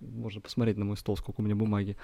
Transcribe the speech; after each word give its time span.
можно 0.00 0.40
посмотреть 0.40 0.76
на 0.76 0.84
мой 0.84 0.96
стол, 0.96 1.16
сколько 1.16 1.40
у 1.40 1.44
меня 1.44 1.54
бумаги. 1.54 1.96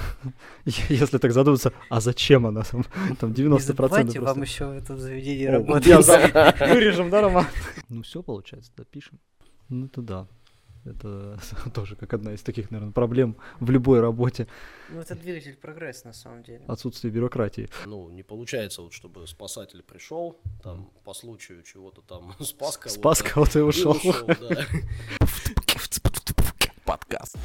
Если 0.64 1.18
так 1.18 1.32
задуматься, 1.32 1.72
а 1.90 2.00
зачем 2.00 2.46
она 2.46 2.62
там? 2.62 2.84
Там 3.18 3.32
90% 3.32 3.52
Не 3.52 3.60
забывайте, 3.60 4.20
вам 4.20 4.42
еще 4.42 4.66
в 4.66 4.72
этом 4.72 4.98
заведении 4.98 5.46
работать. 5.46 5.86
Вырежем, 6.60 7.10
да, 7.10 7.22
Роман? 7.22 7.46
Ну 7.88 8.02
все, 8.02 8.22
получается, 8.22 8.72
допишем. 8.76 9.18
Ну 9.68 9.86
это 9.86 10.02
да. 10.02 10.28
Это 10.86 11.38
тоже 11.74 11.96
как 11.96 12.14
одна 12.14 12.32
из 12.32 12.42
таких, 12.42 12.70
наверное, 12.70 12.92
проблем 12.92 13.36
в 13.60 13.70
любой 13.70 14.00
работе. 14.00 14.46
Ну, 14.90 15.00
это 15.00 15.16
двигатель 15.16 15.56
прогресса, 15.56 16.06
на 16.06 16.12
самом 16.12 16.42
деле. 16.44 16.64
Отсутствие 16.68 17.12
бюрократии. 17.12 17.68
Ну, 17.86 18.08
не 18.10 18.22
получается, 18.22 18.82
вот, 18.82 18.92
чтобы 18.92 19.26
спасатель 19.26 19.82
пришел, 19.82 20.38
там, 20.62 20.90
по 21.04 21.12
случаю 21.12 21.62
чего-то 21.62 22.02
там 22.02 22.34
спас 22.40 22.76
кого-то. 22.76 23.00
Спас 23.00 23.22
кого-то 23.22 23.58
и 23.58 23.62
ушел. 23.62 23.94
И 23.94 24.08
ушел 24.08 24.26
да. 24.26 24.66
Подкаст. 26.86 27.36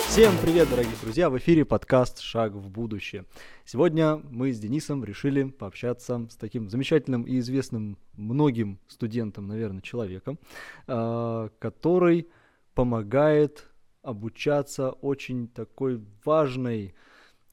Всем 0.00 0.34
привет, 0.42 0.68
дорогие 0.68 0.92
друзья! 1.00 1.30
В 1.30 1.38
эфире 1.38 1.64
подкаст 1.64 2.20
«Шаг 2.20 2.52
в 2.52 2.68
будущее». 2.68 3.24
Сегодня 3.64 4.16
мы 4.16 4.52
с 4.52 4.58
Денисом 4.58 5.02
решили 5.02 5.44
пообщаться 5.44 6.28
с 6.30 6.36
таким 6.36 6.68
замечательным 6.68 7.22
и 7.22 7.38
известным 7.38 7.96
многим 8.12 8.78
студентам, 8.88 9.46
наверное, 9.46 9.80
человеком, 9.80 10.38
а, 10.86 11.48
который 11.58 12.28
помогает 12.74 13.71
обучаться 14.02 14.90
очень 14.90 15.48
такой 15.48 16.00
важной 16.24 16.94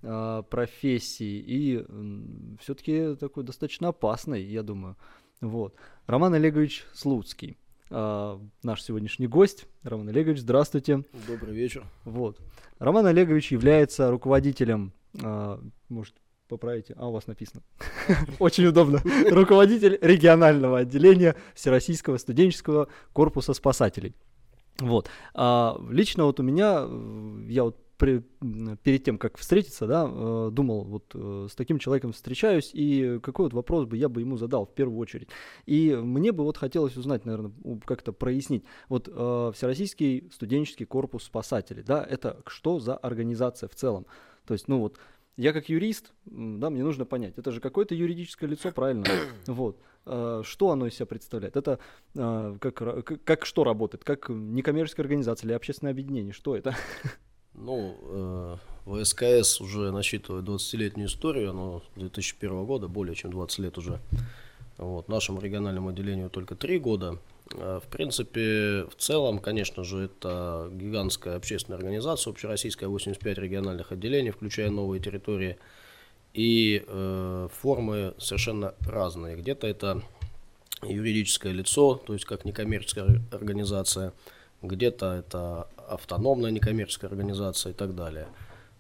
а, 0.02 0.42
профессии 0.44 1.44
и 1.46 1.86
все-таки 2.60 3.16
такой 3.16 3.44
достаточно 3.44 3.90
опасной, 3.90 4.44
я 4.44 4.64
думаю. 4.64 4.96
Вот. 5.42 5.76
Роман 6.08 6.34
Олегович 6.34 6.86
Слуцкий– 6.94 7.58
а, 7.92 8.40
наш 8.64 8.84
сегодняшний 8.84 9.28
гость. 9.28 9.66
Роман 9.84 10.10
Олегович, 10.10 10.40
здравствуйте. 10.40 11.04
Добрый 11.28 11.56
вечер. 11.56 11.86
Вот. 12.06 12.38
Роман 12.78 13.08
Олегович 13.08 13.52
является 13.52 14.12
руководителем, 14.12 14.94
а, 15.24 15.60
может, 15.90 16.16
поправите, 16.48 16.94
а 16.98 17.08
у 17.08 17.12
вас 17.12 17.26
написано. 17.28 17.64
Очень 18.40 18.68
удобно. 18.68 19.02
Руководитель 19.30 19.98
регионального 20.02 20.80
отделения 20.80 21.36
Всероссийского 21.56 22.18
студенческого 22.18 22.90
корпуса 23.12 23.54
спасателей. 23.54 24.16
Вот. 24.80 25.10
А, 25.34 25.80
лично 25.90 26.26
вот 26.26 26.40
у 26.40 26.44
меня, 26.44 26.86
э, 26.88 27.46
я 27.50 27.64
вот 27.66 27.78
при, 28.00 28.24
перед 28.82 29.04
тем, 29.04 29.18
как 29.18 29.38
встретиться, 29.38 29.86
да, 29.86 30.10
э, 30.10 30.50
думал, 30.52 30.86
вот 30.86 31.12
э, 31.14 31.48
с 31.52 31.56
таким 31.56 31.80
человеком 31.80 32.14
встречаюсь, 32.14 32.72
и 32.74 33.20
какой 33.22 33.48
вот 33.48 33.54
вопрос 33.54 33.86
бы 33.86 33.98
я 33.98 34.08
бы 34.08 34.22
ему 34.22 34.38
задал 34.38 34.66
в 34.66 34.74
первую 34.74 34.98
очередь. 34.98 35.28
И 35.66 35.94
мне 35.94 36.32
бы 36.32 36.46
вот 36.46 36.56
хотелось 36.58 36.96
узнать, 36.96 37.26
наверное, 37.26 37.52
как-то 37.86 38.14
прояснить. 38.14 38.64
Вот 38.88 39.10
э, 39.12 39.52
Всероссийский 39.54 40.30
студенческий 40.32 40.86
корпус 40.86 41.26
спасателей, 41.26 41.84
да, 41.84 42.02
это 42.02 42.42
что 42.48 42.80
за 42.80 42.96
организация 42.96 43.68
в 43.68 43.76
целом? 43.76 44.06
То 44.48 44.54
есть, 44.54 44.70
ну 44.70 44.80
вот, 44.80 44.98
я 45.36 45.52
как 45.52 45.68
юрист, 45.68 46.14
да, 46.26 46.70
мне 46.70 46.84
нужно 46.84 47.06
понять, 47.06 47.38
это 47.38 47.52
же 47.52 47.60
какое-то 47.60 47.96
юридическое 47.96 48.50
лицо, 48.50 48.72
правильно? 48.72 49.06
Вот. 49.46 49.78
Что 50.10 50.72
оно 50.72 50.88
из 50.88 50.96
себя 50.96 51.06
представляет? 51.06 51.56
Это 51.56 51.80
как, 52.16 52.74
как, 52.74 53.24
как 53.24 53.46
что 53.46 53.64
работает? 53.64 54.04
Как 54.04 54.30
некоммерческая 54.30 55.04
организация 55.04 55.48
или 55.48 55.54
общественное 55.54 55.92
объединение? 55.92 56.34
Что 56.34 56.56
это? 56.56 56.76
Ну, 57.54 58.58
э, 58.86 59.04
ВСКС 59.04 59.60
уже 59.60 59.92
насчитывает 59.92 60.46
20-летнюю 60.46 61.08
историю, 61.08 61.50
оно 61.50 61.84
2001 61.96 62.66
года, 62.66 62.88
более 62.88 63.16
чем 63.16 63.32
20 63.32 63.60
лет 63.60 63.78
уже. 63.78 64.00
Вот, 64.78 65.10
нашему 65.10 65.42
региональному 65.42 65.90
отделению 65.90 66.30
только 66.30 66.56
3 66.56 66.80
года. 66.80 67.18
Э, 67.54 67.82
в 67.84 67.88
принципе, 67.90 68.86
в 68.86 68.96
целом, 68.98 69.40
конечно 69.40 69.84
же, 69.84 70.06
это 70.06 70.70
гигантская 70.72 71.36
общественная 71.36 71.78
организация, 71.78 72.32
общероссийская 72.32 72.88
85 72.88 73.38
региональных 73.38 73.92
отделений, 73.92 74.32
включая 74.32 74.70
новые 74.70 75.02
территории. 75.02 75.58
И 76.34 76.84
э, 76.86 77.48
формы 77.52 78.14
совершенно 78.18 78.74
разные. 78.86 79.36
Где-то 79.36 79.68
это 79.68 80.02
юридическое 80.84 81.52
лицо, 81.52 81.96
то 81.96 82.14
есть 82.14 82.26
как 82.26 82.46
некоммерческая 82.46 83.22
организация, 83.32 84.14
где-то 84.62 85.14
это 85.14 85.68
автономная 85.88 86.52
некоммерческая 86.52 87.10
организация 87.10 87.72
и 87.72 87.76
так 87.76 87.96
далее. 87.96 88.28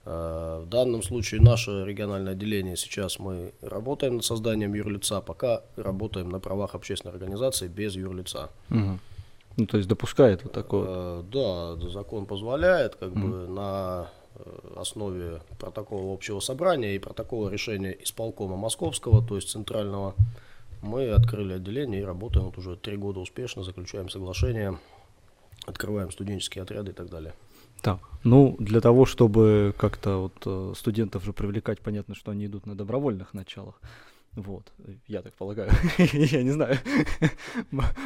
Э, 0.05 0.61
в 0.63 0.69
данном 0.69 1.03
случае 1.03 1.41
наше 1.41 1.83
региональное 1.85 2.33
отделение 2.33 2.77
сейчас 2.77 3.19
мы 3.19 3.53
работаем 3.61 4.17
над 4.17 4.25
созданием 4.25 4.73
юрлица, 4.73 5.21
пока 5.21 5.61
работаем 5.75 6.29
на 6.29 6.39
правах 6.39 6.75
общественной 6.75 7.13
организации 7.13 7.67
без 7.67 7.95
юрлица. 7.95 8.49
Угу. 8.69 8.99
Ну, 9.57 9.65
то 9.65 9.77
есть 9.77 9.89
допускает 9.89 10.43
вот 10.43 10.53
такое? 10.53 10.87
Э, 10.87 11.23
да, 11.31 11.89
закон 11.89 12.25
позволяет 12.25 12.95
как 12.95 13.11
угу. 13.11 13.19
бы 13.19 13.47
на 13.47 14.09
основе 14.75 15.41
протокола 15.59 16.13
общего 16.13 16.39
собрания 16.39 16.95
и 16.95 16.99
протокола 16.99 17.49
решения 17.49 17.95
исполкома 18.01 18.55
московского, 18.55 19.25
то 19.25 19.35
есть 19.35 19.49
центрального, 19.49 20.15
мы 20.81 21.09
открыли 21.09 21.53
отделение 21.53 22.01
и 22.01 22.05
работаем 22.05 22.45
вот 22.45 22.57
уже 22.57 22.75
три 22.75 22.97
года 22.97 23.19
успешно, 23.19 23.63
заключаем 23.63 24.09
соглашение 24.09 24.77
открываем 25.65 26.11
студенческие 26.11 26.63
отряды 26.63 26.91
и 26.91 26.93
так 26.93 27.09
далее. 27.09 27.33
Так, 27.81 27.99
ну, 28.23 28.57
для 28.59 28.81
того, 28.81 29.05
чтобы 29.05 29.73
как-то 29.77 30.17
вот 30.17 30.33
э, 30.45 30.73
студентов 30.75 31.23
же 31.23 31.31
привлекать, 31.31 31.79
понятно, 31.79 32.13
что 32.13 32.31
они 32.31 32.45
идут 32.45 32.65
на 32.65 32.75
добровольных 32.75 33.33
началах. 33.33 33.79
Вот, 34.35 34.71
я 35.07 35.21
так 35.21 35.33
полагаю. 35.33 35.71
я 35.97 36.43
не 36.43 36.51
знаю. 36.51 36.77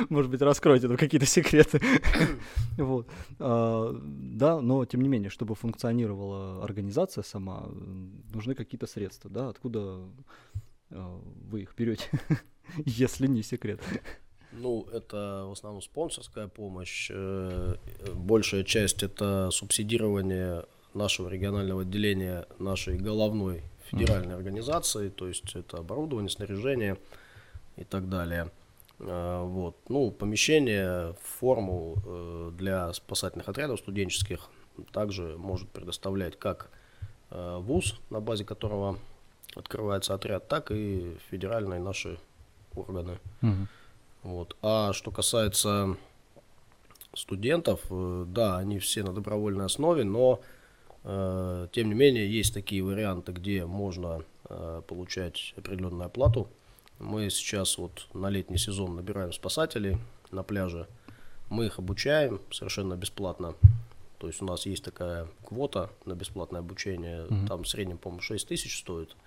Может 0.09 0.31
быть, 0.31 0.41
раскроете 0.41 0.87
там 0.87 0.97
какие-то 0.97 1.27
секреты. 1.27 1.81
вот. 2.77 3.07
А, 3.39 3.95
да, 4.01 4.61
но 4.61 4.85
тем 4.85 5.01
не 5.01 5.09
менее, 5.09 5.29
чтобы 5.29 5.55
функционировала 5.55 6.63
организация 6.63 7.23
сама, 7.23 7.69
нужны 8.33 8.55
какие-то 8.55 8.87
средства, 8.87 9.29
да? 9.29 9.49
Откуда 9.49 9.99
э, 10.89 11.19
вы 11.51 11.63
их 11.63 11.75
берете, 11.77 12.05
если 12.85 13.27
не 13.27 13.43
секрет? 13.43 13.81
Ну, 14.53 14.87
это 14.91 15.45
в 15.47 15.51
основном 15.51 15.81
спонсорская 15.81 16.47
помощь. 16.47 17.11
Э, 17.13 17.75
большая 18.15 18.63
часть 18.63 19.03
это 19.03 19.49
субсидирование 19.51 20.65
нашего 20.93 21.27
регионального 21.27 21.81
отделения 21.81 22.45
нашей 22.59 22.97
головной 22.97 23.63
федеральной 23.93 24.35
организации, 24.35 25.09
то 25.09 25.27
есть 25.27 25.55
это 25.55 25.77
оборудование, 25.77 26.29
снаряжение 26.29 26.97
и 27.77 27.83
так 27.83 28.09
далее. 28.09 28.51
Э, 28.99 29.43
вот. 29.43 29.77
Ну, 29.89 30.11
помещение, 30.11 31.15
форму 31.39 31.95
э, 32.05 32.51
для 32.57 32.91
спасательных 32.93 33.49
отрядов 33.49 33.79
студенческих 33.79 34.49
также 34.91 35.35
может 35.37 35.69
предоставлять 35.69 36.37
как 36.37 36.69
ВУЗ, 37.29 37.99
на 38.11 38.19
базе 38.19 38.45
которого 38.45 38.99
открывается 39.55 40.13
отряд, 40.13 40.47
так 40.47 40.71
и 40.71 41.17
федеральные 41.29 41.79
наши 41.79 42.19
органы. 42.75 43.19
Угу. 43.41 43.67
Вот. 44.23 44.55
А 44.61 44.93
что 44.93 45.11
касается 45.11 45.97
студентов, 47.13 47.81
э, 47.89 48.25
да, 48.27 48.57
они 48.57 48.79
все 48.79 49.03
на 49.03 49.13
добровольной 49.13 49.65
основе, 49.65 50.03
но 50.03 50.39
э, 50.39 50.62
тем 51.03 51.89
не 51.89 51.93
менее 51.93 52.31
есть 52.31 52.53
такие 52.53 52.81
варианты, 52.81 53.33
где 53.33 53.65
можно 53.65 54.23
э, 54.49 54.81
получать 54.87 55.53
определенную 55.57 56.05
оплату. 56.05 56.47
Мы 56.99 57.29
сейчас 57.29 57.77
вот 57.77 58.07
на 58.13 58.29
летний 58.29 58.57
сезон 58.57 58.95
набираем 58.95 59.33
спасателей 59.33 59.97
на 60.31 60.43
пляже. 60.43 60.87
Мы 61.49 61.65
их 61.65 61.77
обучаем 61.77 62.39
совершенно 62.51 62.95
бесплатно. 62.95 63.55
То 64.19 64.27
есть 64.27 64.41
у 64.41 64.45
нас 64.45 64.65
есть 64.65 64.85
такая 64.85 65.27
квота 65.43 65.89
на 66.05 66.13
бесплатное 66.13 66.61
обучение. 66.61 67.25
Mm-hmm. 67.25 67.47
Там 67.47 67.63
в 67.63 67.67
среднем, 67.67 67.97
по-моему, 67.97 68.21
6 68.21 68.47
тысяч 68.47 68.79
стоит. 68.79 69.17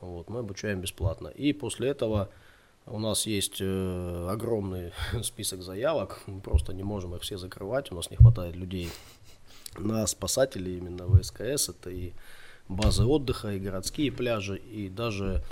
Вот, 0.00 0.28
мы 0.28 0.40
обучаем 0.40 0.80
бесплатно. 0.80 1.28
И 1.28 1.52
после 1.52 1.88
этого 1.88 2.28
у 2.86 2.98
нас 2.98 3.26
есть 3.26 3.58
э, 3.60 4.28
огромный 4.28 4.92
список 5.22 5.62
заявок, 5.62 6.20
мы 6.26 6.40
просто 6.40 6.74
не 6.74 6.82
можем 6.82 7.14
их 7.14 7.22
все 7.22 7.38
закрывать, 7.38 7.92
у 7.92 7.94
нас 7.94 8.10
не 8.10 8.16
хватает 8.16 8.56
людей 8.56 8.90
на 9.78 10.06
спасателей 10.06 10.78
именно 10.78 11.06
ВСКС, 11.06 11.68
это 11.68 11.90
и 11.90 12.12
базы 12.68 13.04
отдыха, 13.04 13.52
и 13.52 13.58
городские 13.58 14.12
пляжи, 14.12 14.56
и 14.56 14.88
даже 14.88 15.42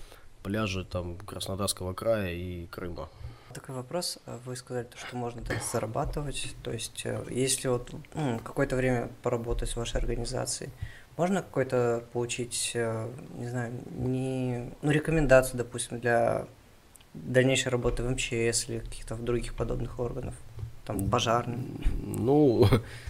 пляжи 0.42 0.84
там 0.84 1.16
Краснодарского 1.18 1.92
края 1.92 2.32
и 2.32 2.66
Крыма. 2.66 3.08
Такой 3.54 3.74
вопрос. 3.74 4.18
Вы 4.44 4.54
сказали, 4.54 4.86
что 4.94 5.16
можно 5.16 5.42
так 5.42 5.58
зарабатывать. 5.72 6.54
То 6.62 6.70
есть, 6.70 7.02
э, 7.04 7.24
если 7.30 7.66
вот 7.66 7.90
какое-то 8.44 8.76
время 8.76 9.10
поработать 9.22 9.70
в 9.70 9.76
вашей 9.76 9.96
организации, 9.96 10.70
можно 11.16 11.42
какой-то 11.42 12.04
получить, 12.12 12.72
э, 12.74 13.08
не 13.38 13.48
знаю, 13.48 13.72
не, 13.90 14.70
ну, 14.82 14.90
рекомендацию, 14.92 15.58
допустим, 15.58 15.98
для 15.98 16.46
дальнейшей 17.12 17.70
работы 17.70 18.04
в 18.04 18.10
МЧС 18.10 18.68
или 18.68 18.78
каких-то 18.78 19.16
других 19.16 19.54
подобных 19.54 19.98
органов, 19.98 20.34
там, 20.84 21.10
пожарным? 21.10 21.76
Ну, 22.02 22.68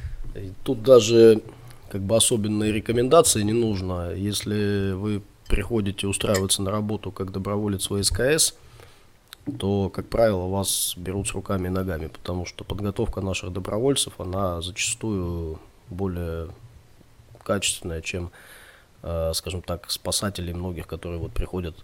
тут 0.65 0.82
даже 0.82 1.43
как 1.91 2.03
бы 2.03 2.17
особенной 2.17 2.73
рекомендации 2.73 3.43
не 3.43 3.53
нужно. 3.53 4.12
Если 4.12 4.93
вы 4.93 5.23
приходите 5.49 6.06
устраиваться 6.06 6.62
на 6.62 6.71
работу 6.71 7.11
как 7.11 7.32
доброволец 7.32 7.91
в 7.91 8.03
СКС, 8.03 8.55
то, 9.59 9.88
как 9.88 10.09
правило, 10.09 10.49
вас 10.49 10.94
берут 10.97 11.29
с 11.29 11.32
руками 11.32 11.67
и 11.67 11.71
ногами, 11.71 12.06
потому 12.06 12.47
что 12.47 12.65
подготовка 12.65 13.21
наших 13.21 13.53
добровольцев, 13.53 14.21
она 14.21 14.62
зачастую 14.62 15.59
более 15.88 16.49
качественная, 17.43 18.00
чем, 18.00 18.31
э, 19.03 19.33
скажем 19.35 19.62
так, 19.62 19.91
спасателей 19.91 20.53
многих, 20.53 20.87
которые 20.87 21.19
вот 21.19 21.33
приходят 21.33 21.75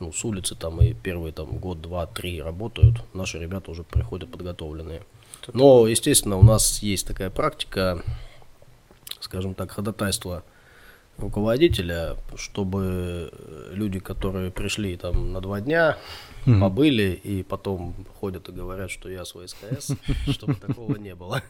ну, 0.00 0.12
с 0.12 0.24
улицы 0.24 0.54
там 0.54 0.80
и 0.82 0.92
первые 0.92 1.32
там 1.32 1.46
год, 1.58 1.80
два, 1.80 2.06
три 2.06 2.42
работают, 2.42 3.02
наши 3.14 3.38
ребята 3.38 3.70
уже 3.70 3.84
приходят 3.84 4.30
подготовленные. 4.30 5.02
Но, 5.52 5.86
естественно, 5.86 6.36
у 6.36 6.42
нас 6.42 6.82
есть 6.82 7.06
такая 7.06 7.30
практика, 7.30 8.02
скажем 9.20 9.54
так, 9.54 9.70
ходатайства 9.70 10.44
руководителя, 11.16 12.16
чтобы 12.36 13.32
люди, 13.72 13.98
которые 13.98 14.50
пришли 14.50 14.96
там 14.96 15.32
на 15.32 15.40
два 15.40 15.60
дня, 15.60 15.98
mm-hmm. 16.46 16.60
побыли 16.60 17.20
и 17.22 17.42
потом 17.42 17.94
ходят 18.20 18.48
и 18.48 18.52
говорят, 18.52 18.90
что 18.90 19.08
я 19.08 19.24
свой 19.24 19.48
СКС, 19.48 19.92
чтобы 20.30 20.54
такого 20.54 20.96
не 20.96 21.14
было. 21.14 21.42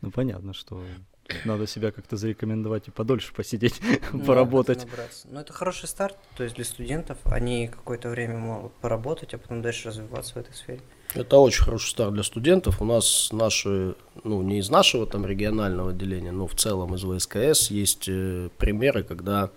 Ну 0.00 0.10
понятно, 0.10 0.52
что 0.52 0.82
надо 1.44 1.66
себя 1.66 1.92
как-то 1.92 2.16
зарекомендовать 2.16 2.88
и 2.88 2.90
подольше 2.90 3.32
посидеть, 3.32 3.80
ну, 4.12 4.24
поработать. 4.24 4.86
Ну, 5.30 5.40
это 5.40 5.52
хороший 5.52 5.88
старт, 5.88 6.16
то 6.36 6.44
есть 6.44 6.56
для 6.56 6.64
студентов 6.64 7.18
они 7.24 7.68
какое-то 7.68 8.08
время 8.10 8.38
могут 8.38 8.74
поработать, 8.74 9.34
а 9.34 9.38
потом 9.38 9.62
дальше 9.62 9.88
развиваться 9.88 10.34
в 10.34 10.36
этой 10.38 10.54
сфере. 10.54 10.80
Это 11.14 11.36
очень 11.38 11.62
хороший 11.62 11.90
старт 11.90 12.14
для 12.14 12.22
студентов. 12.22 12.80
У 12.80 12.84
нас 12.84 13.30
наши, 13.32 13.94
ну, 14.24 14.42
не 14.42 14.58
из 14.58 14.70
нашего 14.70 15.06
там 15.06 15.26
регионального 15.26 15.90
отделения, 15.90 16.32
но 16.32 16.46
в 16.46 16.54
целом 16.54 16.94
из 16.94 17.02
ВСКС 17.02 17.70
есть 17.70 18.08
э, 18.08 18.48
примеры, 18.56 19.02
когда 19.02 19.50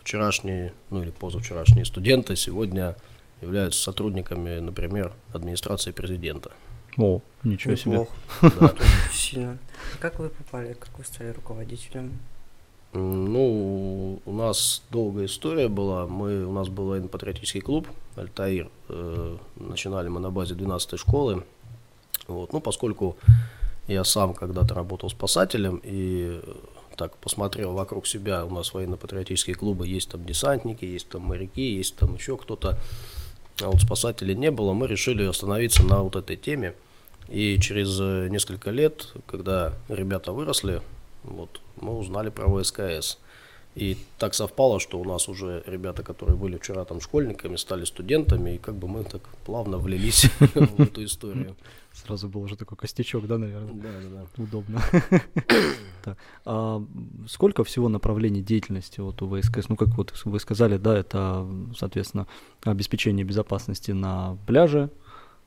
вчерашние, 0.00 0.72
ну 0.90 1.02
или 1.02 1.10
позавчерашние 1.10 1.84
студенты 1.84 2.36
сегодня 2.36 2.96
являются 3.42 3.82
сотрудниками, 3.82 4.58
например, 4.58 5.12
администрации 5.34 5.90
президента. 5.90 6.52
О, 6.96 7.20
ничего 7.44 7.76
себе. 7.76 8.06
Да. 8.40 8.74
Сильно. 9.12 9.58
Как 10.00 10.18
вы 10.18 10.30
попали, 10.30 10.72
как 10.72 10.98
вы 10.98 11.04
стали 11.04 11.30
руководителем? 11.30 12.18
Ну, 12.92 14.20
у 14.24 14.32
нас 14.32 14.82
долгая 14.90 15.26
история 15.26 15.68
была. 15.68 16.06
Мы, 16.06 16.46
у 16.46 16.52
нас 16.52 16.68
был 16.68 16.86
военно-патриотический 16.86 17.60
клуб 17.60 17.88
«Альтаир». 18.16 18.70
Э, 18.88 19.36
начинали 19.56 20.08
мы 20.08 20.20
на 20.20 20.30
базе 20.30 20.54
12-й 20.54 20.96
школы. 20.96 21.44
Вот. 22.26 22.52
Ну, 22.52 22.60
поскольку 22.60 23.16
я 23.86 24.02
сам 24.04 24.34
когда-то 24.34 24.74
работал 24.74 25.10
спасателем 25.10 25.80
и 25.84 26.40
так 26.96 27.16
посмотрел 27.18 27.72
вокруг 27.72 28.06
себя, 28.06 28.44
у 28.44 28.50
нас 28.50 28.72
военно-патриотические 28.72 29.54
клубы, 29.54 29.86
есть 29.86 30.10
там 30.10 30.24
десантники, 30.24 30.84
есть 30.84 31.08
там 31.08 31.22
моряки, 31.22 31.76
есть 31.76 31.96
там 31.96 32.14
еще 32.14 32.36
кто-то, 32.36 32.78
а 33.60 33.68
вот 33.68 33.80
спасателей 33.80 34.34
не 34.34 34.50
было, 34.50 34.72
мы 34.72 34.86
решили 34.86 35.24
остановиться 35.24 35.82
на 35.84 36.02
вот 36.02 36.16
этой 36.16 36.36
теме. 36.36 36.74
И 37.28 37.58
через 37.60 37.98
э, 38.00 38.28
несколько 38.28 38.70
лет, 38.70 39.12
когда 39.26 39.72
ребята 39.88 40.32
выросли, 40.32 40.80
вот, 41.24 41.60
мы 41.80 41.96
узнали 41.96 42.30
про 42.30 42.48
ВСКС. 42.48 43.18
И 43.76 43.98
так 44.18 44.32
совпало, 44.32 44.80
что 44.80 44.98
у 44.98 45.04
нас 45.04 45.28
уже 45.28 45.62
ребята, 45.66 46.02
которые 46.02 46.36
были 46.36 46.56
вчера 46.56 46.86
там 46.86 47.02
школьниками, 47.02 47.56
стали 47.56 47.84
студентами, 47.84 48.54
и 48.54 48.58
как 48.58 48.74
бы 48.74 48.88
мы 48.88 49.04
так 49.04 49.20
плавно 49.44 49.76
влились 49.76 50.24
в 50.54 50.80
эту 50.80 51.04
историю. 51.04 51.56
Сразу 51.92 52.28
был 52.28 52.42
уже 52.42 52.56
такой 52.56 52.78
костячок, 52.78 53.26
да, 53.26 53.36
наверное? 53.36 53.74
Да, 53.74 53.88
да, 54.02 54.26
да. 54.36 54.42
Удобно. 54.42 54.80
А 56.44 56.80
сколько 57.28 57.64
всего 57.64 57.88
направлений 57.88 58.40
деятельности 58.40 59.00
вот 59.00 59.20
у 59.22 59.28
ВСКС? 59.28 59.68
Ну, 59.68 59.74
как 59.74 59.88
вот 59.88 60.14
вы 60.24 60.38
сказали, 60.38 60.76
да, 60.76 60.96
это, 60.96 61.44
соответственно, 61.76 62.28
обеспечение 62.62 63.24
безопасности 63.24 63.90
на 63.90 64.38
пляже. 64.46 64.88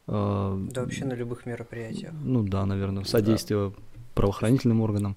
А, 0.05 0.59
да, 0.71 0.81
вообще 0.81 1.05
на 1.05 1.13
любых 1.13 1.45
мероприятиях. 1.45 2.11
Ну 2.21 2.43
да, 2.43 2.65
наверное, 2.65 3.05
содействие 3.05 3.71
правоохранительным 4.15 4.81
органам 4.81 5.15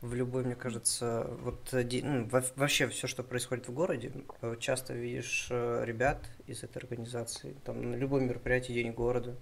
в 0.00 0.14
любой, 0.14 0.44
мне 0.44 0.54
кажется, 0.54 1.26
вот 1.42 1.72
ну, 1.72 2.28
вообще 2.56 2.88
все, 2.88 3.06
что 3.06 3.22
происходит 3.22 3.68
в 3.68 3.72
городе, 3.72 4.12
э, 4.42 4.56
часто 4.60 4.92
видишь 4.94 5.48
э, 5.50 5.82
ребят 5.84 6.24
из 6.46 6.62
этой 6.62 6.78
организации, 6.78 7.56
там 7.64 7.90
на 7.90 7.96
любом 7.96 8.24
мероприятии 8.26 8.72
День 8.72 8.92
города, 8.92 9.34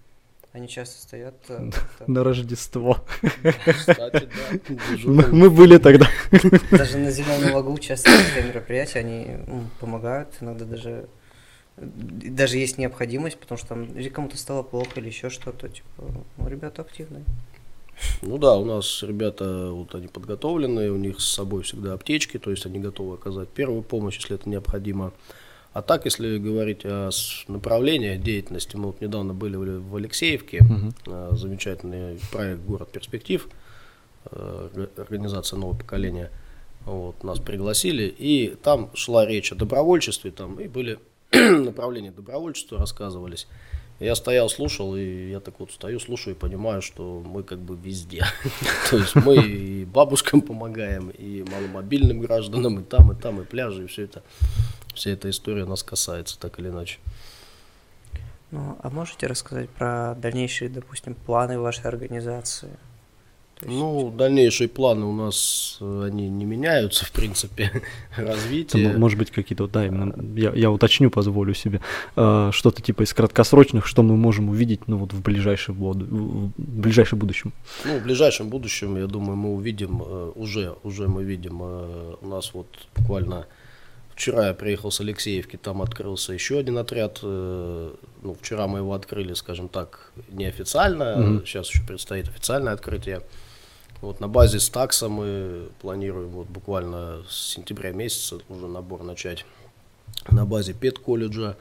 они 0.52 0.68
часто 0.68 1.02
стоят... 1.02 1.34
Э, 1.48 1.70
на 2.06 2.24
Рождество. 2.24 3.04
Мы 5.04 5.50
были 5.50 5.76
тогда. 5.76 6.06
Даже 6.70 6.98
на 6.98 7.10
Зеленом 7.10 7.54
лагу 7.54 7.76
часто 7.76 8.10
такие 8.10 8.48
мероприятия, 8.48 9.00
они 9.00 9.36
помогают, 9.78 10.36
иногда 10.40 10.64
даже 10.64 11.08
даже 11.76 12.56
есть 12.56 12.78
необходимость, 12.78 13.38
потому 13.38 13.58
что 13.58 13.68
там 13.68 13.84
или 13.84 14.08
кому-то 14.08 14.38
стало 14.38 14.62
плохо, 14.62 14.98
или 14.98 15.08
еще 15.08 15.28
что-то, 15.28 15.68
типа, 15.68 16.24
ну, 16.38 16.48
ребята 16.48 16.80
активные. 16.80 17.24
Ну 18.22 18.38
да, 18.38 18.56
у 18.56 18.64
нас 18.64 19.02
ребята, 19.02 19.70
вот 19.70 19.94
они 19.94 20.08
подготовленные, 20.08 20.90
у 20.90 20.96
них 20.96 21.20
с 21.20 21.28
собой 21.34 21.62
всегда 21.62 21.94
аптечки, 21.94 22.38
то 22.38 22.50
есть 22.50 22.66
они 22.66 22.78
готовы 22.78 23.14
оказать 23.14 23.48
первую 23.48 23.82
помощь, 23.82 24.16
если 24.16 24.36
это 24.36 24.48
необходимо. 24.48 25.12
А 25.72 25.82
так, 25.82 26.06
если 26.06 26.38
говорить 26.38 26.84
о 26.84 27.10
направлениях 27.48 28.22
деятельности, 28.22 28.76
мы 28.76 28.86
вот 28.86 29.00
недавно 29.00 29.34
были 29.34 29.56
в 29.56 29.94
Алексеевке, 29.96 30.62
угу. 30.62 31.36
замечательный 31.36 32.18
проект 32.32 32.62
«Город 32.62 32.88
перспектив», 32.90 33.46
э, 34.30 34.86
организация 34.96 35.58
«Новое 35.58 35.76
поколение». 35.76 36.30
Вот, 36.86 37.22
нас 37.24 37.40
пригласили, 37.40 38.04
и 38.04 38.56
там 38.62 38.90
шла 38.94 39.26
речь 39.26 39.52
о 39.52 39.54
добровольчестве, 39.56 40.30
там 40.30 40.58
и 40.60 40.68
были 40.68 40.98
направления 41.32 42.12
добровольчества 42.12 42.78
рассказывались. 42.78 43.46
Я 43.98 44.14
стоял, 44.14 44.50
слушал, 44.50 44.94
и 44.94 45.30
я 45.30 45.40
так 45.40 45.58
вот 45.58 45.72
стою, 45.72 45.98
слушаю 45.98 46.36
и 46.36 46.38
понимаю, 46.38 46.82
что 46.82 47.22
мы 47.24 47.42
как 47.42 47.58
бы 47.58 47.76
везде. 47.76 48.24
То 48.90 48.98
есть 48.98 49.14
мы 49.14 49.36
и 49.36 49.84
бабушкам 49.86 50.42
помогаем, 50.42 51.08
и 51.08 51.42
маломобильным 51.50 52.20
гражданам, 52.20 52.80
и 52.80 52.82
там, 52.82 53.12
и 53.12 53.14
там, 53.14 53.40
и 53.40 53.44
пляжи, 53.44 53.84
и 53.84 53.86
все 53.86 54.02
это. 54.02 54.22
Вся 54.94 55.10
эта 55.10 55.30
история 55.30 55.64
нас 55.64 55.82
касается, 55.82 56.38
так 56.38 56.58
или 56.58 56.68
иначе. 56.68 56.98
Ну, 58.50 58.78
а 58.82 58.90
можете 58.90 59.26
рассказать 59.26 59.70
про 59.70 60.14
дальнейшие, 60.14 60.68
допустим, 60.68 61.14
планы 61.14 61.58
вашей 61.58 61.86
организации? 61.86 62.70
Ну, 63.62 64.12
дальнейшие 64.14 64.68
планы 64.68 65.06
у 65.06 65.12
нас, 65.12 65.78
э, 65.80 66.08
они 66.08 66.28
не 66.28 66.44
меняются, 66.44 67.06
в 67.06 67.12
принципе, 67.12 67.82
развитие. 68.16 68.90
Это, 68.90 68.98
может 68.98 69.18
быть, 69.18 69.30
какие-то, 69.30 69.66
да, 69.66 69.86
именно, 69.86 70.14
я, 70.38 70.52
я 70.52 70.70
уточню, 70.70 71.10
позволю 71.10 71.54
себе, 71.54 71.80
э, 72.16 72.50
что-то 72.52 72.82
типа 72.82 73.02
из 73.02 73.14
краткосрочных, 73.14 73.86
что 73.86 74.02
мы 74.02 74.16
можем 74.16 74.50
увидеть, 74.50 74.88
ну, 74.88 74.98
вот 74.98 75.14
в 75.14 75.22
ближайшем, 75.22 75.74
в 75.74 76.52
ближайшем 76.58 77.18
будущем. 77.18 77.52
Ну, 77.86 77.98
в 77.98 78.02
ближайшем 78.02 78.50
будущем, 78.50 78.98
я 78.98 79.06
думаю, 79.06 79.36
мы 79.36 79.54
увидим, 79.54 80.02
э, 80.04 80.32
уже, 80.34 80.74
уже 80.82 81.08
мы 81.08 81.24
видим, 81.24 81.60
э, 81.62 82.14
у 82.20 82.28
нас 82.28 82.52
вот 82.52 82.66
буквально 82.94 83.46
Вчера 84.16 84.46
я 84.46 84.54
приехал 84.54 84.90
с 84.90 84.98
Алексеевки, 85.00 85.58
там 85.58 85.82
открылся 85.82 86.32
еще 86.32 86.58
один 86.58 86.78
отряд. 86.78 87.18
Э, 87.22 87.92
ну, 88.22 88.34
вчера 88.40 88.66
мы 88.66 88.78
его 88.78 88.94
открыли, 88.94 89.34
скажем 89.34 89.68
так, 89.68 90.10
неофициально. 90.30 91.02
Mm-hmm. 91.02 91.44
Сейчас 91.44 91.68
еще 91.68 91.82
предстоит 91.86 92.26
официальное 92.26 92.72
открытие. 92.72 93.20
Вот 94.00 94.20
на 94.20 94.28
базе 94.28 94.60
Стакса 94.60 95.08
мы 95.08 95.68
планируем 95.80 96.28
вот 96.30 96.48
буквально 96.48 97.22
с 97.28 97.54
сентября 97.54 97.92
месяца 97.92 98.38
уже 98.48 98.66
набор 98.66 99.02
начать. 99.02 99.44
На 100.30 100.44
базе 100.44 100.74
педколледжа 100.74 101.56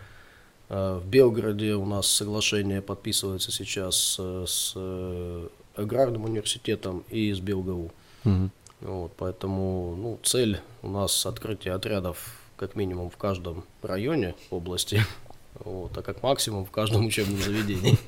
э, 0.70 1.00
в 1.02 1.08
Белгороде 1.08 1.76
у 1.76 1.86
нас 1.86 2.08
соглашение 2.08 2.82
подписывается 2.82 3.52
сейчас 3.52 4.20
с 4.20 4.74
э, 4.76 5.48
аграрным 5.76 6.26
университетом 6.26 7.04
и 7.10 7.32
с 7.34 7.40
БелГУ. 7.40 7.92
Угу. 8.26 8.50
Вот, 8.82 9.14
поэтому 9.18 9.96
ну, 9.96 10.20
цель 10.24 10.60
у 10.82 10.90
нас 10.90 11.26
открытие 11.26 11.74
отрядов 11.74 12.40
как 12.58 12.76
минимум 12.76 13.10
в 13.10 13.18
каждом 13.18 13.64
районе 13.82 14.36
области, 14.50 15.02
вот, 15.56 15.98
а 15.98 16.02
как 16.02 16.22
максимум 16.24 16.66
в 16.66 16.72
каждом 16.72 17.06
учебном 17.06 17.42
заведении. 17.42 17.98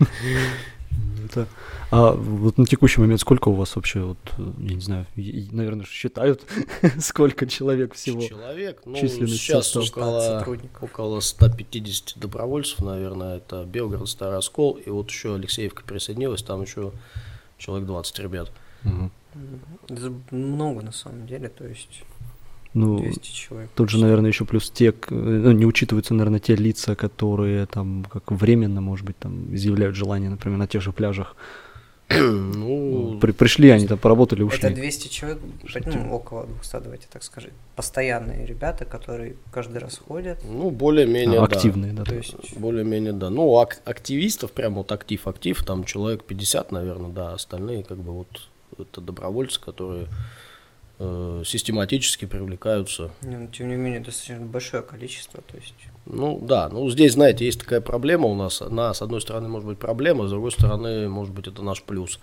Это, 1.30 1.48
а 1.92 2.12
вот 2.14 2.58
на 2.58 2.66
текущий 2.66 3.02
момент 3.02 3.22
сколько 3.22 3.50
у 3.50 3.54
вас 3.54 3.76
вообще, 3.76 4.02
вот, 4.02 4.18
я 4.38 4.76
не 4.76 4.82
знаю, 4.82 5.06
наверное, 5.16 5.86
считают, 5.86 6.46
сколько 7.00 7.46
человек 7.48 7.94
всего? 7.94 8.22
Человек, 8.22 8.82
ну, 8.86 8.96
сейчас 8.96 9.76
около, 9.76 10.46
около 10.82 11.20
150 11.20 12.18
добровольцев, 12.18 12.80
наверное, 12.82 13.38
это 13.38 13.66
Белгород, 13.66 14.10
Старый 14.10 14.38
Оскол, 14.38 14.74
и 14.74 14.90
вот 14.90 15.10
еще 15.10 15.36
Алексеевка 15.36 15.84
присоединилась, 15.84 16.44
там 16.44 16.62
еще 16.62 16.92
человек 17.58 17.88
20 17.88 18.20
ребят. 18.20 18.52
Угу. 18.86 19.12
Это 19.90 20.14
много 20.32 20.82
на 20.82 20.92
самом 20.92 21.28
деле, 21.28 21.50
то 21.50 21.66
есть 21.66 22.04
ну, 22.78 22.98
200 23.00 23.32
человек. 23.32 23.70
Тут 23.76 23.90
же, 23.90 24.00
наверное, 24.00 24.30
еще 24.30 24.46
плюс 24.46 24.70
те, 24.70 24.94
ну, 25.10 25.52
не 25.52 25.66
учитываются, 25.66 26.14
наверное, 26.14 26.40
те 26.40 26.56
лица, 26.56 26.96
которые 26.96 27.66
там 27.66 28.06
как 28.10 28.32
временно, 28.32 28.82
может 28.82 29.06
быть, 29.06 29.18
там 29.18 29.54
изъявляют 29.54 29.96
желание, 29.96 30.30
например, 30.30 30.58
на 30.58 30.68
тех 30.68 30.82
же 30.82 30.92
пляжах 30.92 31.36
Ну, 32.10 33.18
При, 33.20 33.32
пришли 33.32 33.70
они 33.70 33.88
там, 33.88 33.98
поработали, 33.98 34.42
ушли. 34.42 34.68
Это 34.68 34.76
200 34.76 35.08
человек, 35.10 35.40
ну, 35.86 36.14
около 36.14 36.46
200, 36.46 36.80
давайте 36.84 37.08
так 37.12 37.24
скажем. 37.24 37.52
Постоянные 37.76 38.46
ребята, 38.46 38.86
которые 38.86 39.36
каждый 39.52 39.80
раз 39.80 39.98
ходят. 40.08 40.40
Ну, 40.46 40.72
более-менее, 40.72 41.40
а, 41.40 41.44
Активные, 41.44 41.92
да. 41.92 42.04
да. 42.04 42.12
То 42.12 42.16
есть... 42.16 42.58
Более-менее, 42.58 43.14
да. 43.14 43.30
Ну, 43.30 43.58
ак- 43.58 43.82
активистов, 43.86 44.52
прям 44.52 44.76
вот 44.76 44.92
актив-актив, 44.92 45.64
там 45.64 45.84
человек 45.84 46.24
50, 46.24 46.72
наверное, 46.72 47.10
да. 47.10 47.34
Остальные, 47.34 47.84
как 47.84 47.98
бы, 47.98 48.14
вот, 48.14 48.50
это 48.78 49.02
добровольцы, 49.02 49.60
которые 49.60 50.08
э, 51.00 51.44
систематически 51.46 52.25
привлекаются. 52.25 53.12
Не, 53.22 53.38
ну, 53.38 53.48
тем 53.48 53.70
не 53.70 53.75
менее, 53.75 54.00
достаточно 54.00 54.46
большое 54.46 54.84
количество, 54.84 55.42
то 55.42 55.58
есть... 55.58 55.75
Ну 56.06 56.39
да, 56.42 56.70
ну 56.70 56.89
здесь, 56.89 57.13
знаете, 57.13 57.46
есть 57.46 57.60
такая 57.60 57.82
проблема 57.82 58.27
у 58.27 58.36
нас. 58.36 58.62
Она, 58.62 58.94
с 58.94 59.01
одной 59.01 59.22
стороны, 59.22 59.50
может 59.50 59.68
быть 59.68 59.77
проблема, 59.77 60.27
с 60.27 60.30
другой 60.30 60.51
стороны, 60.51 61.10
может 61.10 61.34
быть, 61.34 61.48
это 61.48 61.62
наш 61.62 61.84
плюс. 61.84 62.20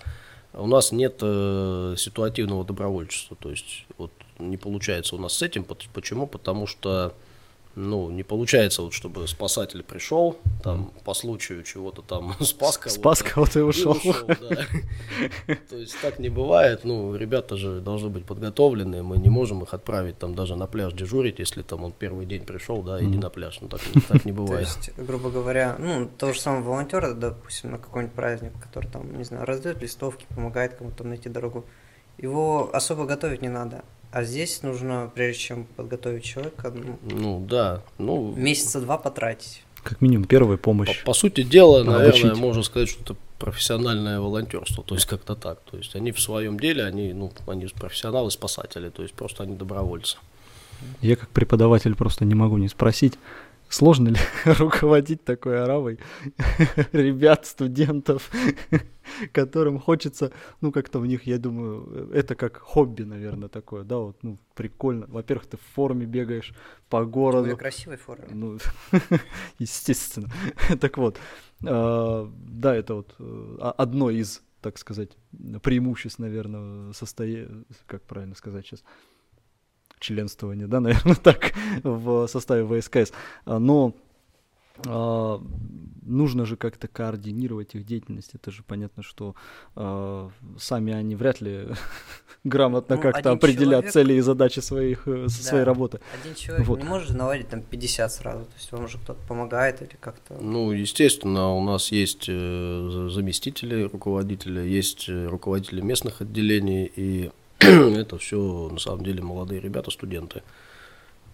У 0.53 0.67
нас 0.67 0.91
нет 0.91 1.19
э, 1.21 1.95
ситуативного 1.97 2.63
добровольчества, 2.63 3.37
то 3.39 3.49
есть 3.49 3.85
вот 3.97 4.11
не 4.39 4.57
получается 4.57 5.15
у 5.15 5.19
нас 5.19 5.33
с 5.33 5.41
этим. 5.41 5.65
Почему? 5.93 6.27
Потому 6.27 6.65
что 6.65 7.13
ну, 7.75 8.09
не 8.09 8.23
получается, 8.23 8.81
вот, 8.81 8.93
чтобы 8.93 9.27
спасатель 9.27 9.83
пришел, 9.83 10.37
там, 10.63 10.91
по 11.03 11.13
случаю 11.13 11.63
чего-то 11.63 12.01
там 12.01 12.35
спас 12.39 12.77
кого-то. 12.77 12.99
Спас 12.99 13.23
кого-то 13.23 13.59
и 13.59 13.61
ушел. 13.63 13.95
То 15.69 15.75
есть 15.75 15.99
так 16.01 16.19
не 16.19 16.29
бывает, 16.29 16.85
ну, 16.85 17.15
ребята 17.15 17.57
же 17.57 17.81
должны 17.81 18.09
быть 18.09 18.25
подготовлены, 18.25 19.03
мы 19.03 19.17
не 19.17 19.29
можем 19.29 19.61
их 19.63 19.73
отправить 19.73 20.17
там 20.17 20.35
даже 20.35 20.55
на 20.55 20.67
пляж 20.67 20.93
дежурить, 20.93 21.39
если 21.39 21.61
там 21.63 21.83
он 21.83 21.91
первый 21.91 22.25
день 22.25 22.45
пришел, 22.45 22.81
да, 22.81 23.03
иди 23.03 23.17
на 23.17 23.29
пляж, 23.29 23.59
ну, 23.61 23.67
так, 23.67 23.81
так 24.07 24.23
не 24.25 24.31
бывает. 24.33 24.67
То 24.67 24.79
есть, 24.79 24.91
грубо 24.97 25.29
говоря, 25.29 25.75
ну, 25.77 26.09
то 26.17 26.31
же 26.31 26.39
самое 26.39 26.63
волонтера, 26.63 27.13
допустим, 27.13 27.71
на 27.71 27.77
какой-нибудь 27.77 28.15
праздник, 28.15 28.53
который 28.61 28.89
там, 28.89 29.17
не 29.17 29.25
знаю, 29.25 29.45
раздает 29.45 29.81
листовки, 29.81 30.25
помогает 30.33 30.75
кому-то 30.75 31.03
найти 31.03 31.27
дорогу, 31.27 31.65
его 32.17 32.69
особо 32.73 33.05
готовить 33.05 33.41
не 33.41 33.49
надо. 33.49 33.83
А 34.15 34.23
здесь 34.23 34.63
нужно, 34.63 35.11
прежде 35.13 35.41
чем 35.41 35.65
подготовить 35.75 36.23
человека, 36.23 36.71
ну, 36.73 36.97
ну 37.01 37.45
да, 37.45 37.81
ну 37.97 38.33
месяца 38.33 38.79
два 38.79 38.97
потратить. 38.97 39.61
Как 39.83 39.99
минимум 39.99 40.25
первая 40.25 40.55
помощь. 40.57 41.01
По, 41.01 41.07
по 41.07 41.13
сути 41.13 41.43
дела, 41.43 41.83
наверное, 41.83 42.29
обучить. 42.29 42.37
можно 42.37 42.63
сказать, 42.63 42.87
что 42.87 43.01
это 43.03 43.15
профессиональное 43.39 44.21
волонтерство, 44.21 44.85
то 44.85 44.95
есть 44.95 45.05
как-то 45.05 45.35
так. 45.35 45.59
То 45.69 45.75
есть 45.75 45.97
они 45.97 46.13
в 46.13 46.21
своем 46.21 46.57
деле, 46.57 46.85
они, 46.85 47.11
ну, 47.11 47.29
они 47.45 47.67
профессионалы, 47.67 48.31
спасатели, 48.31 48.87
то 48.87 49.03
есть 49.03 49.13
просто 49.15 49.43
они 49.43 49.57
добровольцы. 49.57 50.15
Я 51.01 51.17
как 51.17 51.27
преподаватель 51.27 51.93
просто 51.93 52.23
не 52.23 52.35
могу 52.35 52.57
не 52.57 52.69
спросить, 52.69 53.15
Сложно 53.69 54.09
ли 54.09 54.17
руководить 54.45 55.23
такой 55.23 55.61
аравой 55.61 55.99
ребят, 56.91 57.45
студентов, 57.45 58.31
которым 59.31 59.79
хочется, 59.79 60.31
ну, 60.61 60.71
как-то 60.71 60.99
в 60.99 61.07
них, 61.07 61.23
я 61.23 61.37
думаю, 61.37 62.11
это 62.13 62.35
как 62.35 62.57
хобби, 62.57 63.03
наверное, 63.03 63.49
такое, 63.49 63.83
да, 63.83 63.97
вот, 63.97 64.17
ну, 64.23 64.37
прикольно. 64.53 65.07
Во-первых, 65.07 65.47
ты 65.47 65.57
в 65.57 65.61
форме 65.61 66.05
бегаешь 66.05 66.53
по 66.89 67.05
городу. 67.05 67.55
В 67.55 67.57
красивой 67.57 67.97
форме. 67.97 68.27
Ну, 68.31 68.57
естественно. 69.59 70.29
так 70.79 70.97
вот, 70.97 71.17
э, 71.63 72.27
да, 72.47 72.75
это 72.75 72.95
вот 72.95 73.15
э, 73.19 73.57
одно 73.77 74.09
из, 74.09 74.41
так 74.61 74.77
сказать, 74.77 75.09
преимуществ, 75.63 76.19
наверное, 76.19 76.93
состоя... 76.93 77.49
как 77.87 78.03
правильно 78.03 78.35
сказать 78.35 78.65
сейчас, 78.65 78.83
членствования, 79.99 80.67
да, 80.67 80.79
наверное, 80.81 81.15
так, 81.15 81.53
в 81.83 82.27
составе 82.27 82.81
ВСКС. 82.81 83.11
А, 83.45 83.59
но 83.59 83.93
а, 84.85 85.41
нужно 86.05 86.45
же 86.45 86.57
как-то 86.57 86.87
координировать 86.87 87.75
их 87.75 87.85
деятельность. 87.85 88.31
Это 88.33 88.51
же 88.51 88.63
понятно, 88.63 89.03
что 89.03 89.35
а, 89.75 90.29
сами 90.57 90.93
они 90.93 91.15
вряд 91.15 91.41
ли 91.41 91.67
грамотно 92.43 92.95
ну, 92.95 93.01
как-то 93.01 93.31
определят 93.31 93.81
человек... 93.81 93.91
цели 93.91 94.13
и 94.13 94.21
задачи 94.21 94.59
своих, 94.59 95.07
э, 95.07 95.23
да, 95.23 95.29
своей 95.29 95.63
работы. 95.63 95.99
Один 96.21 96.35
человек 96.35 96.67
вот. 96.67 96.79
не 96.79 96.85
может 96.85 97.09
наладить 97.11 97.49
там 97.49 97.61
50 97.61 98.11
сразу, 98.11 98.45
то 98.45 98.53
есть 98.55 98.71
вам 98.71 98.87
же 98.87 98.97
кто-то 98.97 99.19
помогает 99.27 99.81
или 99.81 99.97
как-то... 99.99 100.35
Ну, 100.39 100.71
естественно, 100.71 101.53
у 101.53 101.63
нас 101.63 101.91
есть 101.91 102.25
э, 102.27 103.09
заместители 103.11 103.83
руководителя, 103.83 104.63
есть 104.63 105.09
э, 105.09 105.27
руководители 105.27 105.81
местных 105.81 106.21
отделений, 106.21 106.91
и 106.95 107.31
это 107.97 108.17
все 108.17 108.69
на 108.71 108.79
самом 108.79 109.03
деле 109.03 109.21
молодые 109.21 109.61
ребята, 109.61 109.91
студенты, 109.91 110.43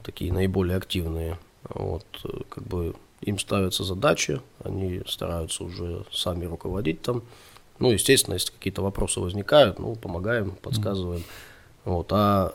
такие 0.04 0.32
наиболее 0.32 0.78
активные. 0.78 1.38
Вот, 1.70 2.06
как 2.50 2.64
бы 2.64 2.96
им 3.22 3.38
ставятся 3.38 3.84
задачи, 3.84 4.42
они 4.64 5.02
стараются 5.08 5.64
уже 5.64 6.04
сами 6.12 6.46
руководить 6.46 7.02
там. 7.02 7.24
Ну, 7.80 7.92
естественно, 7.92 8.36
если 8.36 8.52
какие-то 8.52 8.82
вопросы 8.82 9.20
возникают, 9.20 9.80
ну, 9.80 9.96
помогаем, 9.96 10.52
подсказываем. 10.62 11.24
Вот, 11.84 12.08
а 12.12 12.54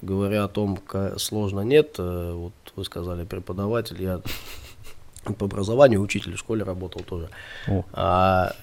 говоря 0.00 0.44
о 0.44 0.48
том, 0.48 0.78
сложно 1.18 1.60
нет, 1.60 1.96
э, 1.98 2.32
вот 2.32 2.52
вы 2.74 2.84
сказали 2.84 3.24
преподаватель, 3.24 4.02
я 4.02 4.20
по 5.38 5.46
образованию 5.46 6.00
учитель 6.00 6.34
в 6.34 6.38
школе 6.38 6.64
работал 6.64 7.02
тоже. 7.02 7.28
О. 7.68 7.84
А, 7.92 8.54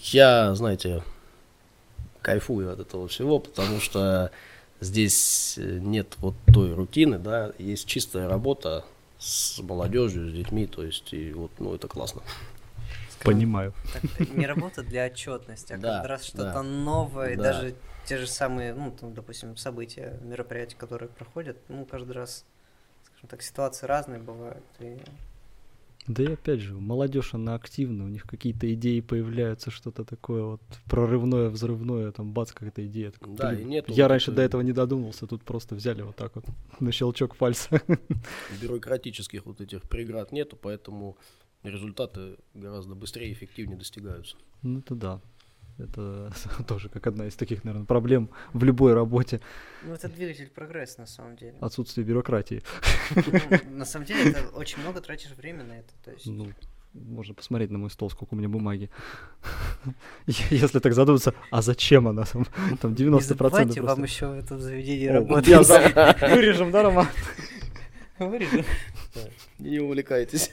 я, 0.00 0.54
знаете, 0.54 1.02
кайфую 2.28 2.72
от 2.72 2.80
этого 2.80 3.08
всего, 3.08 3.38
потому 3.38 3.80
что 3.80 4.30
здесь 4.80 5.56
э, 5.58 5.78
нет 5.80 6.16
вот 6.18 6.34
той 6.52 6.74
рутины, 6.74 7.18
да, 7.18 7.52
есть 7.58 7.86
чистая 7.86 8.28
работа 8.28 8.84
с 9.18 9.58
молодежью, 9.60 10.28
с 10.28 10.32
детьми, 10.32 10.66
то 10.66 10.84
есть, 10.84 11.12
и 11.12 11.32
вот, 11.32 11.50
ну, 11.58 11.74
это 11.74 11.88
классно. 11.88 12.22
Понимаю. 13.24 13.72
Так, 13.92 14.30
не 14.30 14.46
работа 14.46 14.82
для 14.82 15.06
отчетности, 15.06 15.72
а 15.72 15.78
да, 15.78 15.88
каждый 15.88 16.08
раз 16.08 16.24
что-то 16.24 16.52
да, 16.52 16.62
новое, 16.62 17.36
да. 17.36 17.42
даже 17.42 17.74
те 18.06 18.16
же 18.16 18.26
самые, 18.26 18.74
ну, 18.74 18.92
там, 18.92 19.12
допустим, 19.12 19.56
события, 19.56 20.18
мероприятия, 20.22 20.76
которые 20.76 21.08
проходят, 21.08 21.56
ну, 21.68 21.84
каждый 21.84 22.12
раз, 22.12 22.44
скажем 23.04 23.28
так, 23.28 23.42
ситуации 23.42 23.86
разные 23.86 24.20
бывают, 24.20 24.64
и 24.78 24.98
да 26.08 26.22
и 26.22 26.32
опять 26.32 26.60
же, 26.60 26.74
молодежь, 26.74 27.34
она 27.34 27.54
активна, 27.54 28.04
у 28.04 28.08
них 28.08 28.22
какие-то 28.24 28.72
идеи 28.72 29.00
появляются, 29.00 29.70
что-то 29.70 30.04
такое 30.04 30.42
вот 30.42 30.62
прорывное, 30.86 31.50
взрывное, 31.50 32.10
там 32.12 32.32
бац, 32.32 32.52
какая-то 32.52 32.86
идея. 32.86 33.10
Так, 33.10 33.34
да, 33.36 33.50
блин, 33.50 33.60
и 33.60 33.64
нет. 33.70 33.88
Я 33.88 34.04
вот 34.04 34.10
раньше 34.10 34.30
это... 34.30 34.36
до 34.36 34.42
этого 34.42 34.60
не 34.62 34.72
додумался, 34.72 35.26
тут 35.26 35.44
просто 35.44 35.74
взяли 35.74 36.00
вот 36.00 36.16
так 36.16 36.34
вот 36.34 36.46
на 36.80 36.92
щелчок 36.92 37.36
пальца. 37.36 37.82
Бюрократических 38.62 39.44
вот 39.44 39.60
этих 39.60 39.82
преград 39.82 40.32
нету, 40.32 40.56
поэтому 40.56 41.18
результаты 41.62 42.38
гораздо 42.54 42.94
быстрее 42.94 43.28
и 43.28 43.32
эффективнее 43.34 43.76
достигаются. 43.76 44.36
Ну 44.62 44.78
это 44.78 44.94
да. 44.94 45.20
Это 45.78 46.32
тоже 46.66 46.88
как 46.88 47.06
одна 47.06 47.26
из 47.26 47.34
таких, 47.34 47.64
наверное, 47.64 47.86
проблем 47.86 48.30
в 48.52 48.64
любой 48.64 48.94
работе. 48.94 49.40
Ну, 49.84 49.94
это 49.94 50.08
двигатель 50.08 50.48
прогресса, 50.48 51.00
на 51.00 51.06
самом 51.06 51.36
деле. 51.36 51.54
Отсутствие 51.60 52.04
бюрократии. 52.04 52.62
Ну, 53.14 53.78
на 53.78 53.84
самом 53.84 54.06
деле, 54.06 54.30
это 54.30 54.48
очень 54.54 54.80
много 54.80 55.00
тратишь 55.00 55.30
время 55.36 55.64
на 55.64 55.78
это. 55.78 55.92
То 56.04 56.10
есть... 56.10 56.26
Ну, 56.26 56.52
можно 56.94 57.34
посмотреть 57.34 57.70
на 57.70 57.78
мой 57.78 57.90
стол, 57.90 58.10
сколько 58.10 58.34
у 58.34 58.36
меня 58.36 58.48
бумаги. 58.48 58.90
Если 60.26 60.80
так 60.80 60.94
задуматься, 60.94 61.34
а 61.50 61.62
зачем 61.62 62.08
она 62.08 62.24
там? 62.24 62.44
Там 62.80 62.92
90% 62.94 63.14
Не 63.14 63.20
забывайте, 63.20 63.82
вам 63.82 64.02
еще 64.02 64.26
в 64.26 64.32
этом 64.32 64.60
заведении 64.60 65.06
работать. 65.06 65.46
Вырежем, 66.20 66.70
да, 66.72 66.82
Роман? 66.82 67.06
Вырежем. 68.18 68.64
Не 69.58 69.78
увлекайтесь. 69.80 70.50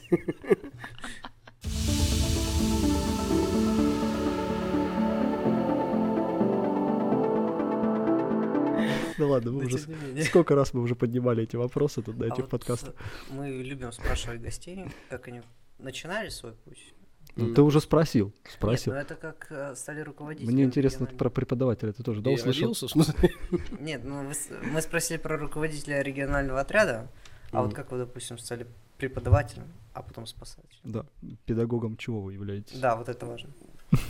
Ну 9.18 9.30
ладно, 9.30 9.52
мы 9.52 9.66
уже 9.66 9.80
сколько 10.26 10.56
раз 10.56 10.74
мы 10.74 10.82
уже 10.82 10.96
поднимали 10.96 11.44
эти 11.44 11.56
вопросы 11.56 12.02
тут 12.02 12.18
на 12.18 12.26
а 12.26 12.28
этих 12.28 12.50
подкастах. 12.50 12.94
Мы 13.30 13.50
любим 13.50 13.92
спрашивать 13.92 14.42
гостей, 14.42 14.86
как 15.10 15.28
они 15.28 15.42
начинали 15.80 16.30
свой 16.30 16.54
путь. 16.54 16.94
Ну, 17.36 17.54
ты 17.54 17.62
уже 17.62 17.82
спросил. 17.82 18.34
Спросил. 18.50 18.94
Нет, 18.94 19.10
ну 19.10 19.16
это 19.16 19.22
как 19.22 19.48
э, 19.50 19.76
стали 19.76 20.02
руководителем. 20.02 20.54
Мне 20.54 20.64
интересно 20.64 21.06
про 21.06 21.30
преподавателя, 21.30 21.92
ты 21.92 22.04
тоже, 22.04 22.22
да, 22.22 22.32
услышал? 22.32 22.74
Нет, 23.80 24.04
ну 24.04 24.32
мы 24.72 24.82
спросили 24.82 25.18
про 25.18 25.38
руководителя 25.38 26.02
регионального 26.02 26.62
отряда, 26.62 27.10
а 27.52 27.64
вот 27.64 27.74
как 27.74 27.92
вы, 27.92 27.98
допустим, 28.00 28.38
стали 28.38 28.68
преподавателем, 28.98 29.68
а 29.94 30.02
потом 30.02 30.26
спасателем? 30.28 30.80
Да, 30.84 31.06
педагогом 31.46 31.98
чего 31.98 32.22
вы 32.22 32.34
являетесь? 32.34 32.80
Да, 32.80 32.96
вот 32.96 33.10
это 33.10 33.26
важно. 33.26 33.50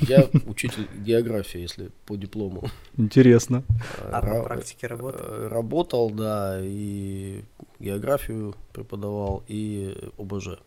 Я 0.01 0.29
учитель 0.46 0.88
географии, 0.98 1.60
если 1.60 1.91
по 2.05 2.15
диплому. 2.15 2.63
Интересно. 2.98 3.63
А 4.12 4.22
на 4.25 4.41
практике 4.44 4.88
работал? 4.88 5.22
Э, 5.22 5.48
работал, 5.48 6.10
да, 6.10 6.60
и 6.62 7.44
географию 7.79 8.55
преподавал, 8.74 9.44
и 9.48 9.96
ОБЖ. 10.17 10.60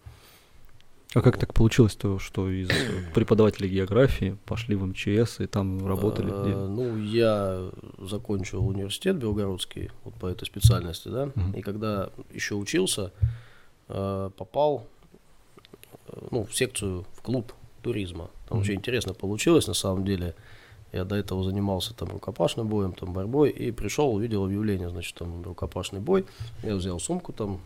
А 1.14 1.22
как 1.22 1.38
так 1.38 1.54
получилось 1.54 1.96
то, 1.96 2.18
что 2.18 2.50
из 2.50 2.68
преподавателей 3.14 3.70
географии 3.70 4.36
пошли 4.44 4.76
в 4.76 4.84
МЧС 4.84 5.40
и 5.40 5.46
там 5.46 5.86
работали? 5.86 6.26
Где? 6.26 6.54
А, 6.54 6.68
ну, 6.68 6.98
я 6.98 7.70
закончил 7.98 8.66
университет 8.66 9.16
Белгородский 9.16 9.90
вот 10.04 10.14
по 10.14 10.26
этой 10.26 10.44
специальности, 10.44 11.08
да, 11.08 11.30
и 11.56 11.62
когда 11.62 12.10
еще 12.30 12.56
учился, 12.56 13.12
э, 13.88 14.30
попал 14.36 14.86
э, 16.08 16.28
ну, 16.30 16.44
в 16.44 16.54
секцию, 16.54 17.06
в 17.14 17.22
клуб 17.22 17.54
туризма. 17.88 18.28
Там 18.48 18.58
очень 18.58 18.74
интересно 18.74 19.14
получилось 19.14 19.66
на 19.66 19.74
самом 19.74 20.04
деле. 20.04 20.34
Я 20.92 21.04
до 21.04 21.16
этого 21.16 21.42
занимался 21.42 21.94
там 21.94 22.10
рукопашным 22.10 22.68
боем, 22.68 22.92
там 22.92 23.12
борьбой, 23.12 23.50
и 23.50 23.72
пришел, 23.72 24.14
увидел 24.14 24.44
объявление, 24.44 24.90
значит, 24.90 25.14
там 25.14 25.42
рукопашный 25.42 26.00
бой. 26.00 26.26
Я 26.62 26.74
взял 26.76 27.00
сумку 27.00 27.32
там 27.32 27.60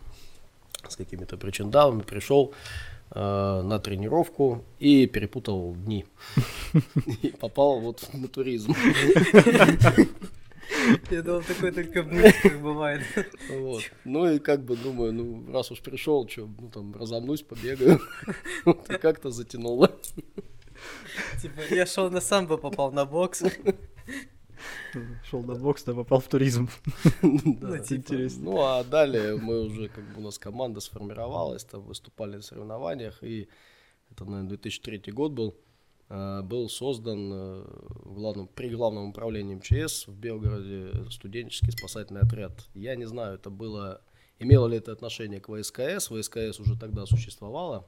с 0.87 0.95
какими-то 0.95 1.37
причиндалами, 1.37 2.01
пришел 2.01 2.53
э, 3.11 3.61
на 3.65 3.79
тренировку 3.79 4.63
и 4.79 5.07
перепутал 5.07 5.75
дни. 5.75 6.05
И 7.21 7.27
попал 7.39 7.81
вот 7.81 8.09
на 8.13 8.27
туризм. 8.27 8.73
Я 11.11 11.21
думал, 11.21 11.41
такое 11.41 11.71
только 11.71 12.03
в 12.03 12.11
мультиках 12.11 12.59
бывает. 12.59 13.01
Вот. 13.49 13.83
Ну 14.05 14.31
и 14.31 14.39
как 14.39 14.63
бы 14.63 14.75
думаю, 14.75 15.13
ну 15.13 15.51
раз 15.51 15.71
уж 15.71 15.81
пришел, 15.81 16.27
что, 16.27 16.49
ну 16.59 16.69
там 16.69 16.95
разомнусь, 16.95 17.41
побегаю. 17.41 17.99
Вот, 18.65 18.89
и 18.89 18.97
как-то 18.97 19.29
затянуло. 19.31 19.91
Типа, 21.41 21.61
я 21.69 21.85
шел 21.85 22.09
на 22.09 22.21
самбо, 22.21 22.57
попал 22.57 22.91
на 22.91 23.05
бокс. 23.05 23.43
Шел 25.29 25.43
на 25.43 25.55
бокс, 25.55 25.83
да 25.83 25.93
попал 25.93 26.19
в 26.19 26.27
туризм. 26.27 26.69
Да, 27.21 27.79
типа. 27.79 27.99
Интересно. 27.99 28.43
Ну 28.43 28.61
а 28.61 28.83
далее 28.83 29.35
мы 29.35 29.61
уже, 29.61 29.89
как 29.89 30.03
бы 30.13 30.21
у 30.21 30.23
нас 30.23 30.37
команда 30.37 30.79
сформировалась, 30.79 31.63
там 31.63 31.81
выступали 31.81 32.35
на 32.35 32.41
соревнованиях, 32.41 33.23
и 33.23 33.49
это, 34.11 34.25
наверное, 34.25 34.49
2003 34.49 35.11
год 35.11 35.31
был, 35.31 35.55
был 36.09 36.69
создан 36.69 37.31
э, 37.31 37.63
в 38.05 38.13
главном, 38.13 38.47
при 38.47 38.69
главном 38.69 39.09
управлении 39.09 39.55
МЧС 39.55 40.07
в 40.07 40.15
Белгороде 40.15 41.09
студенческий 41.09 41.71
спасательный 41.71 42.21
отряд. 42.21 42.51
Я 42.73 42.95
не 42.95 43.05
знаю, 43.05 43.35
это 43.35 43.49
было, 43.49 44.01
имело 44.39 44.67
ли 44.67 44.77
это 44.77 44.91
отношение 44.91 45.39
к 45.39 45.47
ВСКС, 45.47 46.09
ВСКС 46.09 46.59
уже 46.59 46.77
тогда 46.77 47.05
существовало, 47.05 47.85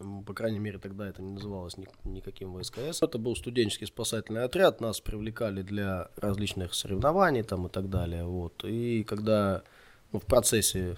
Ну, 0.00 0.22
по 0.22 0.32
крайней 0.32 0.60
мере, 0.60 0.78
тогда 0.78 1.08
это 1.08 1.22
не 1.22 1.32
называлось 1.32 1.76
ни- 1.76 1.88
никаким 2.04 2.56
ВСКС. 2.56 3.02
Это 3.02 3.18
был 3.18 3.34
студенческий 3.34 3.88
спасательный 3.88 4.44
отряд, 4.44 4.80
нас 4.80 5.00
привлекали 5.00 5.62
для 5.62 6.10
различных 6.16 6.74
соревнований 6.74 7.42
там 7.42 7.66
и 7.66 7.68
так 7.68 7.90
далее. 7.90 8.24
Вот. 8.24 8.62
И 8.64 9.02
когда 9.02 9.64
ну, 10.12 10.20
в 10.20 10.24
процессе 10.24 10.96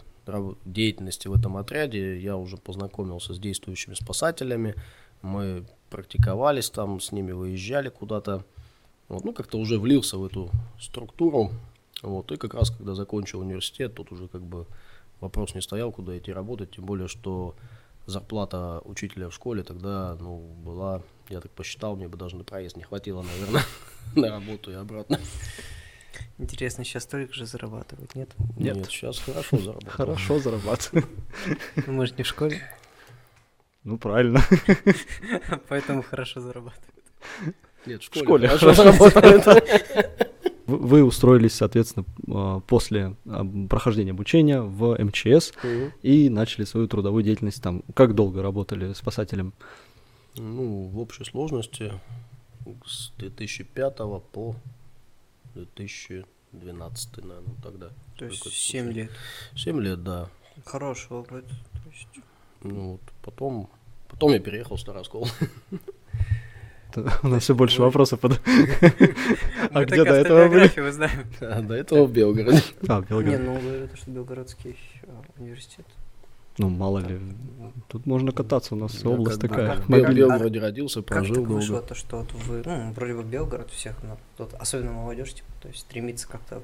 деятельности 0.67 1.29
в 1.29 1.33
этом 1.33 1.57
отряде 1.57 2.21
я 2.21 2.37
уже 2.37 2.57
познакомился 2.57 3.33
с 3.33 3.39
действующими 3.39 3.95
спасателями, 3.95 4.75
мы 5.23 5.65
практиковались 5.91 6.71
там, 6.71 7.01
с 7.01 7.13
ними 7.13 7.33
выезжали 7.33 7.89
куда-то. 7.89 8.45
Вот, 9.09 9.25
ну, 9.25 9.33
как-то 9.33 9.59
уже 9.59 9.79
влился 9.79 10.17
в 10.17 10.25
эту 10.25 10.51
структуру. 10.79 11.51
Вот, 12.03 12.33
и 12.33 12.37
как 12.37 12.55
раз, 12.55 12.71
когда 12.71 12.95
закончил 12.95 13.41
университет, 13.41 13.95
тут 13.95 14.13
уже 14.13 14.29
как 14.29 14.43
бы 14.43 14.67
вопрос 15.21 15.55
не 15.55 15.61
стоял, 15.61 15.93
куда 15.93 16.17
идти 16.17 16.33
работать, 16.33 16.71
тем 16.71 16.87
более, 16.87 17.09
что 17.09 17.55
зарплата 18.07 18.81
учителя 18.85 19.29
в 19.29 19.35
школе 19.35 19.63
тогда, 19.63 20.17
ну, 20.19 20.39
была, 20.65 21.03
я 21.29 21.41
так 21.41 21.51
посчитал, 21.51 21.97
мне 21.97 22.09
бы 22.09 22.17
даже 22.17 22.37
на 22.37 22.45
проезд 22.45 22.77
не 22.77 22.83
хватило, 22.83 23.23
наверное, 23.23 23.63
на 24.15 24.31
работу 24.31 24.71
и 24.71 24.75
обратно. 24.75 25.21
Интересно, 26.39 26.85
сейчас 26.85 27.03
столько 27.05 27.35
же 27.35 27.45
зарабатывают, 27.45 28.15
нет? 28.15 28.31
Нет. 28.57 28.87
сейчас 28.87 29.19
хорошо 29.19 29.57
заработал. 29.59 29.91
Хорошо 29.91 30.39
зарабатываю. 30.39 31.05
Мы 31.87 32.07
же 32.07 32.15
не 32.17 32.23
в 32.23 32.27
школе, 32.27 32.63
Ну, 33.85 33.99
правильно. 33.99 34.41
поэтому 35.69 36.03
хорошо 36.03 36.41
зарабатывают. 36.41 36.95
Нет, 37.87 38.03
в 38.03 38.11
В 38.11 38.17
школе, 38.19 38.49
хорошо 38.49 38.75
заработал. 38.75 39.23
Вы 40.67 41.03
устроились, 41.03 41.55
соответственно, 41.55 42.05
а, 42.29 42.61
после 42.61 43.17
а, 43.27 43.45
прохождения 43.69 44.13
обучения 44.13 44.61
в 44.61 44.97
МЧС 45.03 45.53
и 46.03 46.29
начали 46.29 46.65
свою 46.65 46.87
трудовую 46.87 47.25
деятельность 47.25 47.63
там. 47.63 47.83
Как 47.95 48.15
долго 48.15 48.43
работали 48.43 48.93
спасателем? 48.93 49.53
Ну, 50.37 50.89
в 50.89 50.99
общей 51.01 51.25
сложности 51.25 51.93
с 52.87 53.11
2005 53.19 53.97
по 54.33 54.55
2012, 55.55 57.17
наверное, 57.25 57.55
тогда. 57.63 57.89
То 58.17 58.27
есть 58.27 58.37
Сколько 58.39 58.55
это 58.55 58.57
7 58.57 58.85
получилось? 58.85 59.11
лет. 59.11 59.19
7 59.59 59.81
лет, 59.81 60.03
да. 60.05 60.29
Хороший 60.65 61.13
опыт. 61.17 61.47
То 61.47 61.91
есть 61.91 62.09
Ну, 62.63 62.93
вот 62.93 63.01
потом, 63.23 63.69
потом 64.09 64.33
я 64.33 64.39
переехал 64.39 64.77
в 64.77 64.81
Староскол. 64.81 65.27
У 67.23 67.29
нас 67.29 67.43
все 67.45 67.55
больше 67.55 67.83
вопросов. 67.83 68.19
под- 68.21 68.41
А 69.73 69.85
где 69.85 70.05
до 70.05 70.15
этого 70.15 70.49
были? 70.49 70.81
узнаем. 70.89 71.25
А 71.41 71.63
до 71.63 71.75
этого 71.75 72.07
в 72.07 72.13
Белгороде. 72.13 72.63
А, 72.89 73.01
Не, 73.01 73.07
Белгород. 73.07 73.41
ну 73.43 73.71
это 73.71 73.97
что 73.97 74.11
Белгородский 74.11 74.77
университет. 75.39 75.87
Ну, 76.59 76.69
мало 76.69 76.99
ли. 76.99 77.21
Тут 77.89 78.07
можно 78.07 78.33
кататься, 78.33 78.75
у 78.75 78.79
нас 78.79 79.03
Я 79.05 79.11
область 79.11 79.41
такая. 79.41 79.77
как 79.77 79.89
В. 79.89 80.13
Белгороде 80.15 80.59
родился, 80.59 81.01
прожил 81.01 81.37
так 81.37 81.45
вышло 81.47 81.75
долго. 81.77 81.89
то, 81.89 81.95
что 81.95 82.19
вот 82.19 82.33
вы, 82.33 82.63
ну, 82.67 82.93
вроде 82.93 83.15
бы 83.15 83.23
Белгород 83.23 83.71
всех, 83.71 83.95
ну, 84.03 84.19
тут, 84.37 84.53
особенно 84.55 84.91
молодежь, 84.93 85.33
типа, 85.33 85.49
то 85.63 85.69
есть 85.69 85.81
стремится 85.81 86.29
как-то 86.29 86.61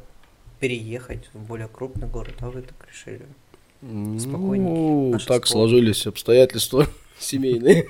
переехать 0.58 1.30
в 1.32 1.38
более 1.38 1.68
крупный 1.68 2.08
город, 2.08 2.34
а 2.40 2.50
вы 2.50 2.62
так 2.62 2.74
решили. 2.90 3.22
Спокойненький. 4.18 5.12
Ну, 5.12 5.18
так 5.26 5.46
сложились 5.46 6.06
обстоятельства 6.06 6.86
семейные. 7.18 7.86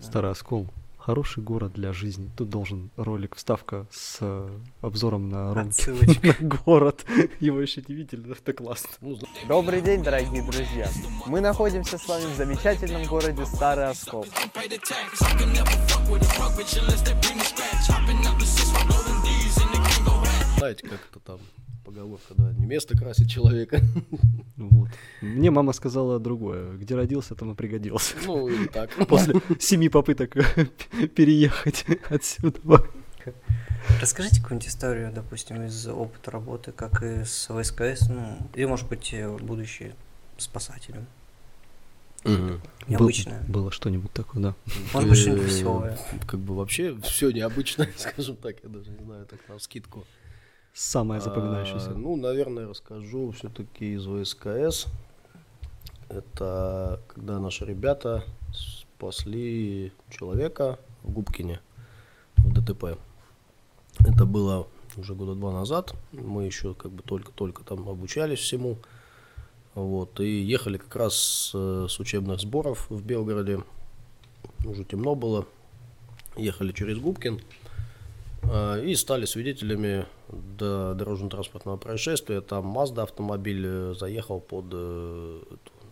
Старый 0.00 0.30
оскол. 0.30 0.68
Хороший 0.98 1.42
город 1.42 1.72
для 1.74 1.92
жизни. 1.92 2.30
Тут 2.34 2.48
должен 2.48 2.90
ролик, 2.96 3.36
вставка 3.36 3.86
с 3.90 4.18
э, 4.22 4.48
обзором 4.80 5.28
на 5.28 5.52
Ромки. 5.52 5.90
На 6.40 6.48
город. 6.48 7.04
Его 7.40 7.60
еще 7.60 7.84
не 7.86 7.94
видели, 7.94 8.32
это 8.32 8.54
классно. 8.54 8.88
Ну, 9.02 9.18
Добрый 9.46 9.82
день, 9.82 10.02
дорогие 10.02 10.42
друзья! 10.42 10.88
Мы 11.26 11.42
находимся 11.42 11.98
с 11.98 12.08
вами 12.08 12.24
в 12.32 12.36
замечательном 12.38 13.04
городе 13.04 13.44
Старый 13.44 13.90
Оскол. 13.90 14.24
знаете, 20.56 20.88
как 20.88 21.00
это 21.10 21.20
там 21.20 21.38
поговорка, 21.84 22.34
да, 22.36 22.52
не 22.52 22.66
место 22.66 22.96
красит 22.96 23.28
человека. 23.28 23.80
Вот. 24.56 24.88
Мне 25.20 25.50
мама 25.50 25.72
сказала 25.72 26.20
другое. 26.20 26.76
Где 26.76 26.94
родился, 26.94 27.34
там 27.34 27.50
и 27.52 27.54
пригодился. 27.56 28.14
Ну, 28.24 28.48
или 28.48 28.66
так. 28.68 28.90
После 29.08 29.34
семи 29.58 29.88
попыток 29.88 30.30
переехать 31.16 31.84
отсюда. 32.08 32.60
Расскажите 34.00 34.40
какую-нибудь 34.40 34.68
историю, 34.68 35.10
допустим, 35.12 35.62
из 35.64 35.86
опыта 35.88 36.30
работы, 36.30 36.70
как 36.72 37.02
и 37.02 37.24
с 37.24 37.48
ВСКС, 37.52 38.08
ну, 38.08 38.38
или, 38.54 38.64
может 38.64 38.88
быть, 38.88 39.12
э, 39.12 39.28
будущий 39.38 39.92
спасателем. 40.38 41.06
Мгм. 42.24 42.60
Необычное. 42.88 43.40
Был- 43.42 43.62
Было 43.62 43.70
что-нибудь 43.72 44.12
такое, 44.12 44.42
да. 44.42 44.54
Может 44.94 45.10
быть, 45.10 45.18
что-нибудь 45.18 45.42
Э, 45.42 45.46
веселое. 45.46 45.98
Как 46.26 46.40
бы 46.40 46.54
вообще 46.56 46.96
все 47.02 47.30
необычно, 47.32 47.86
скажем 47.96 48.36
так, 48.36 48.56
я 48.62 48.68
даже 48.70 48.88
не 48.90 49.04
знаю, 49.04 49.26
так 49.26 49.40
на 49.48 49.58
скидку. 49.58 50.06
Самое 50.74 51.20
запоминающееся. 51.20 51.92
А, 51.92 51.94
Ну, 51.94 52.16
наверное, 52.16 52.68
расскажу 52.68 53.30
все-таки 53.30 53.94
из 53.94 54.06
ВСКС. 54.06 54.86
Это 56.08 57.00
когда 57.06 57.38
наши 57.38 57.64
ребята 57.64 58.24
спасли 58.52 59.92
человека 60.10 60.80
в 61.04 61.12
Губкине 61.12 61.60
в 62.38 62.52
ДТП. 62.52 62.98
Это 64.00 64.26
было 64.26 64.66
уже 64.96 65.14
года 65.14 65.36
два 65.36 65.52
назад. 65.52 65.94
Мы 66.10 66.44
еще 66.44 66.74
как 66.74 66.90
бы 66.90 67.04
только-только 67.04 67.62
там 67.62 67.88
обучались 67.88 68.40
всему. 68.40 68.76
Вот, 69.76 70.18
и 70.18 70.40
ехали 70.40 70.78
как 70.78 70.96
раз 70.96 71.14
с, 71.14 71.50
э, 71.54 71.86
с 71.88 72.00
учебных 72.00 72.40
сборов 72.40 72.90
в 72.90 73.00
Белгороде. 73.04 73.62
Уже 74.64 74.82
темно 74.82 75.14
было. 75.14 75.46
Ехали 76.36 76.72
через 76.72 76.98
Губкин. 76.98 77.40
А, 78.50 78.80
И 78.80 78.94
стали 78.94 79.24
свидетелями 79.24 80.06
до 80.28 80.94
дорожно-транспортного 80.94 81.76
происшествия. 81.76 82.40
Там 82.40 82.76
Mazda 82.76 83.02
автомобиль 83.02 83.64
э, 83.66 83.94
заехал 83.98 84.40
под, 84.40 84.66
э, 84.72 85.40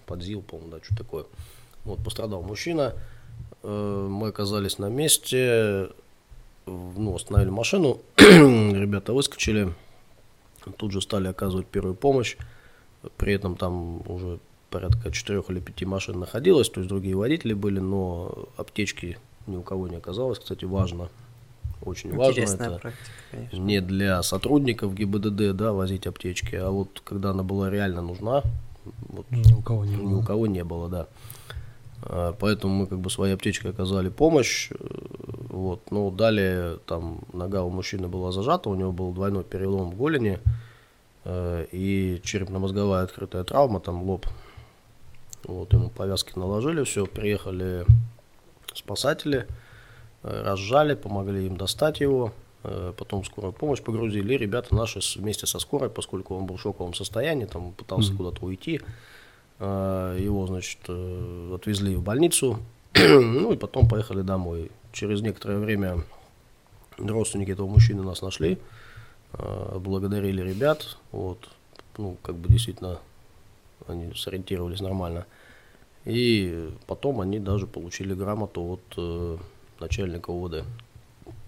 под 0.07 0.23
ЗИЛ, 0.23 0.43
по-моему, 0.43 0.73
да, 0.73 0.79
что 0.83 0.97
такое. 0.97 1.25
Вот, 1.85 2.03
пострадал 2.05 2.43
мужчина. 2.43 2.95
Э, 3.63 4.09
Мы 4.11 4.29
оказались 4.29 4.79
на 4.79 4.89
месте, 4.89 5.89
ну, 6.67 7.15
остановили 7.15 7.51
машину, 7.51 8.01
ребята 8.17 9.13
выскочили, 9.13 9.73
тут 10.77 10.93
же 10.93 11.01
стали 11.01 11.29
оказывать 11.29 11.67
первую 11.67 11.95
помощь. 11.95 12.37
При 13.17 13.33
этом 13.35 13.57
там 13.57 14.09
уже 14.09 14.39
порядка 14.71 15.11
четырех 15.11 15.51
или 15.51 15.61
пяти 15.61 15.85
машин 15.85 16.21
находилось, 16.21 16.69
то 16.69 16.81
есть 16.81 16.89
другие 16.89 17.17
водители 17.17 17.53
были, 17.53 17.81
но 17.81 18.49
аптечки 18.57 19.19
ни 19.47 19.57
у 19.57 19.63
кого 19.63 19.89
не 19.89 19.97
оказалось, 19.97 20.39
кстати, 20.39 20.65
важно. 20.65 21.09
Очень 21.85 22.17
важно 22.17 22.31
Интересная 22.33 22.69
это 22.71 22.79
практика, 22.79 23.05
конечно. 23.31 23.57
не 23.57 23.81
для 23.81 24.23
сотрудников 24.23 24.95
ГИБДД, 24.95 25.57
да, 25.57 25.73
возить 25.73 26.07
аптечки, 26.07 26.55
а 26.55 26.71
вот 26.71 27.01
когда 27.05 27.31
она 27.31 27.43
была 27.43 27.71
реально 27.71 28.03
нужна, 28.03 28.43
вот 29.09 29.27
Ни 29.31 29.53
у 29.53 29.63
кого 29.63 29.85
не 29.85 29.97
ни 29.97 30.15
у 30.15 30.23
кого 30.23 30.47
не 30.47 30.65
было, 30.65 30.89
да. 30.89 31.07
А, 32.03 32.33
Поэтому 32.39 32.75
мы 32.75 32.87
как 32.87 32.99
бы 32.99 33.11
своей 33.11 33.35
аптечкой 33.35 33.71
оказали 33.71 34.09
помощь. 34.09 34.71
э, 34.71 34.75
Вот. 35.49 35.91
Но 35.91 36.11
далее 36.11 36.79
там 36.87 37.21
нога 37.33 37.63
у 37.63 37.71
мужчины 37.71 38.09
была 38.09 38.33
зажата, 38.33 38.69
у 38.69 38.75
него 38.75 38.93
был 38.93 39.13
двойной 39.13 39.45
перелом 39.45 39.91
в 39.91 39.97
голени 39.97 40.39
э, 41.25 41.67
и 41.73 42.21
черепно-мозговая 42.25 43.05
открытая 43.05 43.45
травма, 43.45 43.81
там 43.81 44.03
лоб. 44.03 44.27
Вот, 45.45 45.73
ему 45.73 45.91
повязки 45.91 46.39
наложили, 46.39 46.85
все, 46.85 47.07
приехали 47.07 47.85
спасатели, 48.75 49.39
э, 49.41 49.47
разжали, 50.23 50.95
помогли 50.95 51.47
им 51.47 51.57
достать 51.57 52.01
его, 52.01 52.33
э, 52.65 52.93
потом 52.97 53.25
скорую 53.25 53.53
помощь 53.53 53.83
погрузили, 53.83 54.35
и 54.35 54.39
ребята 54.39 54.75
наши 54.75 55.01
вместе 55.17 55.47
со 55.47 55.59
скорой, 55.59 55.91
поскольку 55.91 56.35
он 56.35 56.47
был 56.47 56.57
в 56.57 56.61
шоковом 56.61 56.95
состоянии, 56.95 57.45
там 57.45 57.73
пытался 57.73 58.13
mm-hmm. 58.13 58.17
куда-то 58.17 58.45
уйти, 58.45 58.81
э, 59.59 60.19
его, 60.21 60.47
значит, 60.47 60.81
отвезли 60.89 61.97
в 61.97 62.03
больницу, 62.03 62.59
ну 62.95 63.53
и 63.53 63.57
потом 63.57 63.89
поехали 63.89 64.23
домой. 64.23 64.71
Через 64.93 65.23
некоторое 65.23 65.59
время 65.59 66.05
родственники 66.99 67.51
этого 67.51 67.67
мужчины 67.67 68.03
нас 68.03 68.21
нашли, 68.21 68.59
благодарили 69.33 70.43
ребят, 70.43 70.99
вот, 71.11 71.49
ну, 71.97 72.19
как 72.23 72.35
бы 72.35 72.49
действительно 72.49 72.99
они 73.89 74.13
сориентировались 74.15 74.81
нормально. 74.81 75.27
И 76.05 76.71
потом 76.87 77.21
они 77.21 77.39
даже 77.39 77.67
получили 77.67 78.15
грамоту 78.15 78.63
от 78.63 78.95
э, 78.97 79.39
начальника 79.83 80.31
УВД. 80.31 80.65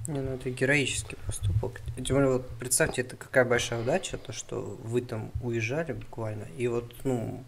Не, 0.06 0.20
ну 0.20 0.32
это 0.32 0.50
героический 0.50 1.16
поступок. 1.26 1.80
Тем 1.96 2.16
более, 2.16 2.32
вот 2.32 2.48
представьте, 2.58 3.00
это 3.00 3.16
какая 3.16 3.46
большая 3.46 3.80
удача, 3.80 4.18
то, 4.18 4.32
что 4.32 4.78
вы 4.84 5.00
там 5.00 5.30
уезжали 5.42 5.92
буквально, 5.92 6.44
и 6.58 6.68
вот, 6.68 6.94
ну, 7.04 7.42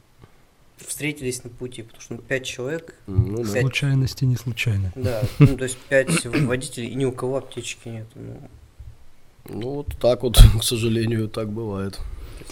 встретились 0.79 1.44
на 1.44 1.51
пути, 1.51 1.83
потому 1.83 2.01
что 2.01 2.14
ну, 2.14 2.20
пять 2.20 2.46
человек. 2.46 2.94
Ну, 3.07 3.42
да. 3.44 3.61
Случайности 3.61 4.25
не 4.25 4.37
случайны. 4.37 4.90
Да, 4.94 5.22
ну, 5.38 5.57
то 5.57 5.64
есть 5.64 5.77
пять 5.77 6.25
водителей, 6.25 6.88
и 6.88 6.94
ни 6.94 7.05
у 7.05 7.12
кого 7.12 7.37
аптечки 7.37 7.88
нет. 7.88 8.07
Ну. 8.14 8.40
ну, 9.49 9.70
вот 9.75 9.88
так 10.01 10.22
вот, 10.22 10.38
к 10.61 10.62
сожалению, 10.62 11.29
так 11.29 11.51
бывает. 11.51 12.01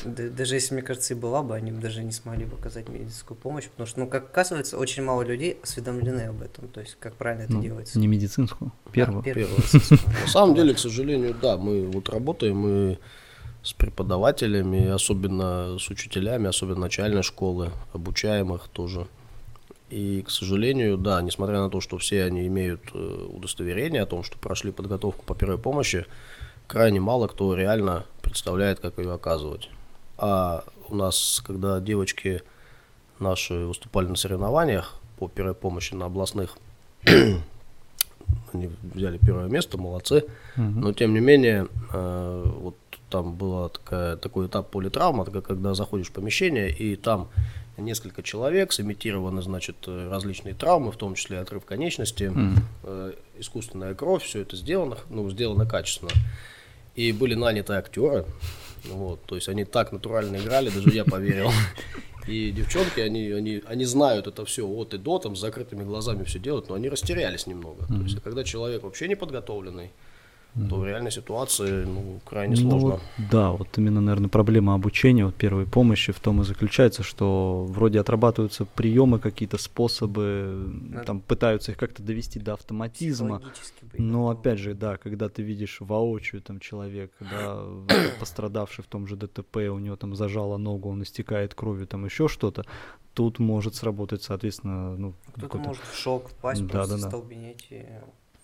Даже 0.04 0.54
если, 0.54 0.74
мне 0.74 0.82
кажется, 0.82 1.14
и 1.14 1.16
была 1.16 1.42
бы, 1.42 1.54
они 1.54 1.72
бы 1.72 1.80
даже 1.80 2.02
не 2.02 2.12
смогли 2.12 2.44
бы 2.44 2.56
оказать 2.56 2.88
медицинскую 2.88 3.36
помощь, 3.36 3.68
потому 3.68 3.86
что, 3.86 4.00
ну, 4.00 4.06
как 4.06 4.24
оказывается, 4.24 4.78
очень 4.78 5.02
мало 5.02 5.22
людей 5.22 5.58
осведомлены 5.62 6.22
об 6.22 6.42
этом, 6.42 6.68
то 6.68 6.80
есть, 6.80 6.96
как 7.00 7.14
правильно 7.14 7.42
это 7.42 7.52
ну, 7.54 7.62
делается. 7.62 7.98
Не 7.98 8.06
медицинскую, 8.06 8.72
первую. 8.92 9.20
А, 9.20 9.22
первую. 9.22 9.58
На 10.22 10.28
самом 10.28 10.54
деле, 10.54 10.74
к 10.74 10.78
сожалению, 10.78 11.34
да, 11.40 11.56
мы 11.56 11.86
вот 11.86 12.08
работаем, 12.08 12.56
мы 12.56 12.98
с 13.62 13.72
преподавателями, 13.72 14.88
особенно 14.88 15.78
с 15.78 15.88
учителями, 15.88 16.48
особенно 16.48 16.80
начальной 16.80 17.22
школы, 17.22 17.70
обучаем 17.92 18.54
их 18.54 18.68
тоже. 18.68 19.06
И, 19.90 20.22
к 20.22 20.30
сожалению, 20.30 20.98
да, 20.98 21.22
несмотря 21.22 21.60
на 21.60 21.70
то, 21.70 21.80
что 21.80 21.98
все 21.98 22.24
они 22.24 22.46
имеют 22.46 22.82
э, 22.92 23.28
удостоверение 23.30 24.02
о 24.02 24.06
том, 24.06 24.22
что 24.22 24.38
прошли 24.38 24.72
подготовку 24.72 25.24
по 25.24 25.34
первой 25.34 25.58
помощи, 25.58 26.04
крайне 26.66 27.00
мало 27.00 27.26
кто 27.26 27.54
реально 27.54 28.04
представляет, 28.22 28.80
как 28.80 28.98
ее 28.98 29.12
оказывать. 29.12 29.70
А 30.16 30.64
у 30.88 30.94
нас, 30.94 31.42
когда 31.44 31.80
девочки 31.80 32.42
наши 33.18 33.54
выступали 33.54 34.06
на 34.06 34.16
соревнованиях 34.16 34.94
по 35.18 35.28
первой 35.28 35.54
помощи 35.54 35.94
на 35.94 36.06
областных, 36.06 36.56
они 38.52 38.70
взяли 38.82 39.18
первое 39.18 39.48
место, 39.48 39.78
молодцы. 39.78 40.24
Но 40.56 40.92
тем 40.92 41.14
не 41.14 41.20
менее, 41.20 41.68
э, 41.92 42.52
вот 42.60 42.76
там 43.10 43.34
был 43.34 43.68
такой 43.68 44.46
этап 44.46 44.70
политравма, 44.70 45.24
когда 45.24 45.74
заходишь 45.74 46.08
в 46.08 46.12
помещение, 46.12 46.70
и 46.70 46.96
там 46.96 47.28
несколько 47.76 48.22
человек, 48.22 48.72
сымитированы, 48.72 49.42
значит, 49.42 49.76
различные 49.86 50.54
травмы, 50.54 50.92
в 50.92 50.96
том 50.96 51.14
числе 51.14 51.40
отрыв 51.40 51.64
конечности, 51.64 52.24
mm 52.24 53.18
искусственная 53.36 53.94
кровь, 53.94 54.22
все 54.22 54.42
это 54.42 54.54
сделано, 54.56 54.96
ну, 55.10 55.28
сделано 55.28 55.66
качественно. 55.66 56.12
И 56.94 57.12
были 57.12 57.34
наняты 57.34 57.72
актеры, 57.74 58.24
вот, 58.84 59.22
то 59.24 59.34
есть 59.34 59.48
они 59.48 59.64
так 59.64 59.92
натурально 59.92 60.36
играли, 60.36 60.70
даже 60.70 60.90
я 60.90 61.04
поверил. 61.04 61.50
И 62.26 62.52
девчонки, 62.52 63.00
они, 63.00 63.30
они, 63.30 63.62
они 63.66 63.84
знают 63.84 64.26
это 64.26 64.44
все 64.44 64.66
от 64.66 64.94
и 64.94 64.98
до, 64.98 65.18
там, 65.18 65.36
с 65.36 65.40
закрытыми 65.40 65.84
глазами 65.84 66.24
все 66.24 66.38
делают, 66.38 66.68
но 66.68 66.74
они 66.74 66.88
растерялись 66.88 67.46
немного. 67.46 67.82
Mm-hmm. 67.82 67.96
То 67.96 68.02
есть, 68.02 68.16
а 68.16 68.20
когда 68.20 68.44
человек 68.44 68.82
вообще 68.82 69.08
не 69.08 69.14
подготовленный, 69.14 69.90
то 70.54 70.76
в 70.76 70.86
реальной 70.86 71.10
ситуации 71.10 71.84
ну, 71.84 72.20
крайне 72.24 72.54
ну, 72.60 72.70
сложно. 72.70 73.00
Да, 73.30 73.50
вот 73.50 73.76
именно, 73.76 74.00
наверное, 74.00 74.28
проблема 74.28 74.74
обучения 74.74 75.24
вот 75.24 75.34
первой 75.34 75.66
помощи 75.66 76.12
в 76.12 76.20
том 76.20 76.42
и 76.42 76.44
заключается, 76.44 77.02
что 77.02 77.66
вроде 77.68 77.98
отрабатываются 77.98 78.64
приемы, 78.64 79.18
какие-то 79.18 79.58
способы, 79.58 80.72
Надо 80.90 81.04
там 81.04 81.20
пытаются 81.20 81.72
их 81.72 81.78
как-то 81.78 82.02
довести 82.02 82.38
до 82.38 82.54
автоматизма. 82.54 83.42
Но 83.98 84.28
опять 84.28 84.60
же, 84.60 84.74
да, 84.74 84.96
когда 84.96 85.28
ты 85.28 85.42
видишь 85.42 85.78
воочию 85.80 86.40
там 86.40 86.60
человек, 86.60 87.12
да, 87.18 87.64
пострадавший 88.20 88.84
в 88.84 88.86
том 88.86 89.08
же 89.08 89.16
ДТП, 89.16 89.56
у 89.56 89.78
него 89.78 89.96
там 89.96 90.14
зажало 90.14 90.56
ногу, 90.56 90.88
он 90.88 91.02
истекает 91.02 91.54
кровью, 91.54 91.88
там 91.88 92.04
еще 92.04 92.28
что-то, 92.28 92.64
тут 93.12 93.40
может 93.40 93.74
сработать, 93.74 94.22
соответственно, 94.22 94.96
ну, 94.96 95.14
Кто-то 95.36 95.58
может 95.58 95.82
в 95.82 95.98
шок 95.98 96.28
впасть, 96.28 96.62
да, 96.66 96.68
просто 96.68 96.96
да, 96.96 97.02
да. 97.02 97.08
столбенеть 97.08 97.66
и 97.70 97.86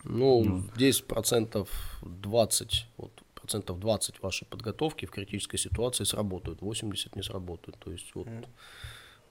ну, 0.04 0.44
ну. 0.44 0.62
здесь 0.74 1.00
процентов 1.00 1.68
20, 2.02 2.86
вот, 2.96 3.12
процентов 3.34 3.78
20 3.78 4.22
вашей 4.22 4.46
подготовки 4.46 5.06
в 5.06 5.10
критической 5.10 5.58
ситуации 5.58 6.04
сработают, 6.04 6.62
80 6.62 7.16
не 7.16 7.22
сработают. 7.22 7.78
То 7.78 7.90
есть 7.90 8.14
вот 8.14 8.26
mm. 8.26 8.46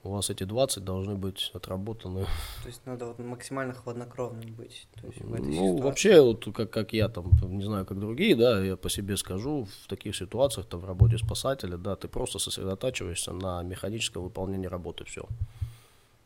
у 0.03 0.12
вас 0.12 0.29
эти 0.29 0.43
20 0.43 0.84
должны 0.84 1.15
быть 1.15 1.51
отработаны. 1.53 2.25
То 2.63 2.67
есть 2.67 2.86
надо 2.86 3.05
вот 3.05 3.19
максимально 3.19 3.73
хладнокровным 3.73 4.53
быть. 4.53 4.88
То 5.01 5.08
есть 5.08 5.21
в 5.21 5.34
этой 5.34 5.45
ну, 5.45 5.53
ситуации. 5.53 5.82
вообще, 5.82 6.21
вот 6.21 6.45
как, 6.53 6.69
как 6.69 6.93
я 6.93 7.10
там, 7.10 7.32
не 7.41 7.63
знаю, 7.63 7.86
как 7.86 7.99
другие, 7.99 8.36
да, 8.36 8.63
я 8.63 8.75
по 8.75 8.89
себе 8.89 9.17
скажу, 9.17 9.67
в 9.84 9.88
таких 9.88 10.15
ситуациях, 10.15 10.67
там, 10.67 10.82
в 10.82 10.86
работе 10.86 11.17
спасателя, 11.17 11.77
да, 11.77 11.95
ты 11.95 12.08
просто 12.08 12.39
сосредотачиваешься 12.39 13.34
на 13.34 13.63
механическом 13.63 14.23
выполнении 14.23 14.67
работы, 14.67 15.05
все. 15.05 15.25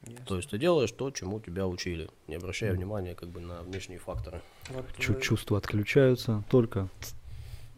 Ясно. 0.06 0.26
То 0.26 0.38
есть 0.38 0.50
ты 0.50 0.58
делаешь 0.58 0.92
то, 0.92 1.12
чему 1.12 1.40
тебя 1.40 1.66
учили, 1.68 2.10
не 2.28 2.36
обращая 2.36 2.72
mm. 2.72 2.76
внимания 2.76 3.16
как 3.16 3.30
бы 3.30 3.40
на 3.40 3.62
внешние 3.62 4.00
факторы. 4.00 4.42
Вот 4.70 4.86
вы... 4.98 5.22
Чувства 5.22 5.58
отключаются, 5.58 6.44
только 6.50 6.90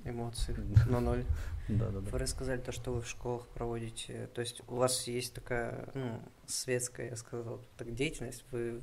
эмоции 0.04 0.56
на 0.90 1.00
ноль. 1.00 1.26
Да, 1.68 1.90
да, 1.90 2.00
да. 2.00 2.12
Вы 2.12 2.20
рассказали 2.20 2.60
то, 2.60 2.72
что 2.72 2.92
вы 2.94 3.02
в 3.02 3.08
школах 3.08 3.48
проводите, 3.48 4.30
то 4.34 4.42
есть 4.42 4.62
у 4.68 4.76
вас 4.76 5.08
есть 5.08 5.34
такая, 5.34 5.90
ну, 5.96 6.22
светская, 6.46 7.10
я 7.10 7.16
сказал, 7.16 7.60
так 7.76 7.92
деятельность, 7.94 8.44
вы 8.52 8.82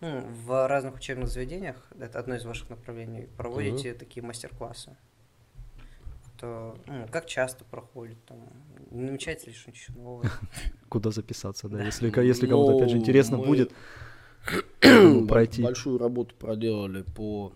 ну, 0.00 0.20
в 0.20 0.68
разных 0.68 0.96
учебных 0.96 1.28
заведениях, 1.28 1.76
это 1.98 2.18
одно 2.18 2.34
из 2.34 2.44
ваших 2.44 2.68
направлений, 2.68 3.28
проводите 3.38 3.90
mm-hmm. 3.90 3.98
такие 3.98 4.22
мастер-классы 4.22 4.94
что 6.42 6.76
ну, 6.86 7.06
как 7.08 7.26
часто 7.26 7.64
проходит, 7.64 8.24
там, 8.24 8.38
не 8.90 9.02
намечается 9.02 9.46
ли 9.46 9.52
что-нибудь 9.52 9.88
новое. 9.96 10.30
Куда 10.88 11.10
записаться, 11.10 11.68
да, 11.68 11.84
если, 11.84 12.12
если 12.24 12.48
кому-то, 12.48 12.76
опять 12.76 12.90
же, 12.90 12.96
ну, 12.96 13.02
интересно 13.02 13.38
будет 13.38 13.72
пройти. 15.28 15.62
Большую 15.62 15.98
работу 15.98 16.34
проделали 16.34 17.02
по 17.02 17.52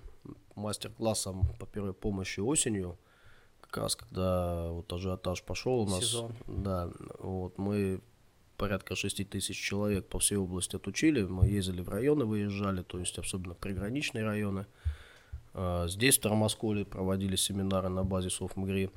мастер-классам 0.55 1.43
по 1.59 1.67
первой 1.67 1.95
помощи 1.95 2.39
осенью, 2.39 2.97
как 3.61 3.77
раз 3.79 3.97
когда 3.97 4.71
вот 4.71 4.93
ажиотаж 4.93 5.43
пошел 5.43 5.81
у 5.81 5.89
нас. 5.89 6.05
Сезон. 6.05 6.33
Да, 6.47 6.89
вот 7.19 7.59
мы 7.59 8.01
порядка 8.57 8.95
6 8.95 9.29
тысяч 9.29 9.61
человек 9.61 10.07
по 10.07 10.21
всей 10.21 10.37
области 10.37 10.77
отучили, 10.77 11.25
мы 11.25 11.49
ездили 11.49 11.83
в 11.83 11.89
районы, 11.89 12.25
выезжали, 12.25 12.83
то 12.83 13.01
есть 13.01 13.19
особенно 13.19 13.55
приграничные 13.55 14.25
районы. 14.25 14.67
Здесь, 15.87 16.19
в 16.19 16.21
Тормосколе, 16.21 16.85
проводили 16.85 17.37
семинары 17.37 17.89
на 17.89 18.05
базе 18.05 18.31
Софмгри. 18.31 18.91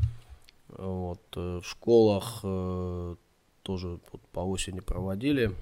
Вот. 0.68 1.22
Э, 1.36 1.60
в 1.64 1.68
школах 1.68 2.42
э, 2.44 3.16
тоже 3.64 4.00
вот 4.12 4.22
по 4.32 4.42
осени 4.42 4.80
проводили. 4.80 5.56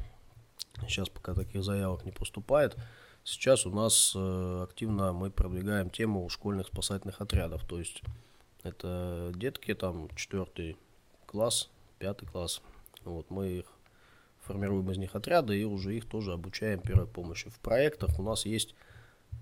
Сейчас 0.82 1.10
пока 1.10 1.34
таких 1.34 1.64
заявок 1.64 2.06
не 2.06 2.12
поступает. 2.12 2.76
Сейчас 3.24 3.66
у 3.66 3.72
нас 3.72 4.14
э, 4.16 4.64
активно 4.64 5.14
мы 5.14 5.32
продвигаем 5.32 5.90
тему 5.90 6.28
школьных 6.30 6.68
спасательных 6.68 7.22
отрядов. 7.22 7.66
То 7.66 7.80
есть 7.80 8.02
это 8.64 9.32
детки, 9.36 9.74
там, 9.76 10.10
четвертый 10.16 10.78
класс, 11.26 11.70
пятый 12.00 12.28
класс. 12.28 12.62
Вот, 13.04 13.30
мы 13.30 13.60
их 13.60 13.66
формируем 14.40 14.90
из 14.92 14.98
них 14.98 15.16
отряды 15.16 15.60
и 15.60 15.64
уже 15.64 15.96
их 15.96 16.06
тоже 16.06 16.34
обучаем 16.34 16.80
первой 16.80 17.08
помощи. 17.08 17.50
В 17.50 17.60
проектах 17.60 18.18
у 18.20 18.24
нас 18.24 18.46
есть 18.46 18.74
Э, 18.74 18.97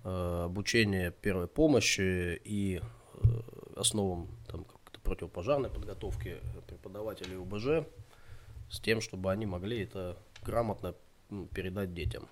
обучение 0.06 1.12
первой 1.12 1.48
помощи 1.48 2.40
и 2.44 2.80
э, 2.80 3.28
основам 3.76 4.28
там, 4.48 4.66
противопожарной 5.04 5.70
подготовки 5.70 6.38
преподавателей 6.68 7.38
УБЖ 7.38 7.88
с 8.70 8.80
тем, 8.80 9.00
чтобы 9.02 9.32
они 9.32 9.46
могли 9.46 9.84
это 9.84 10.18
грамотно 10.44 10.96
ну, 11.30 11.46
передать 11.48 11.94
детям. 11.94 12.28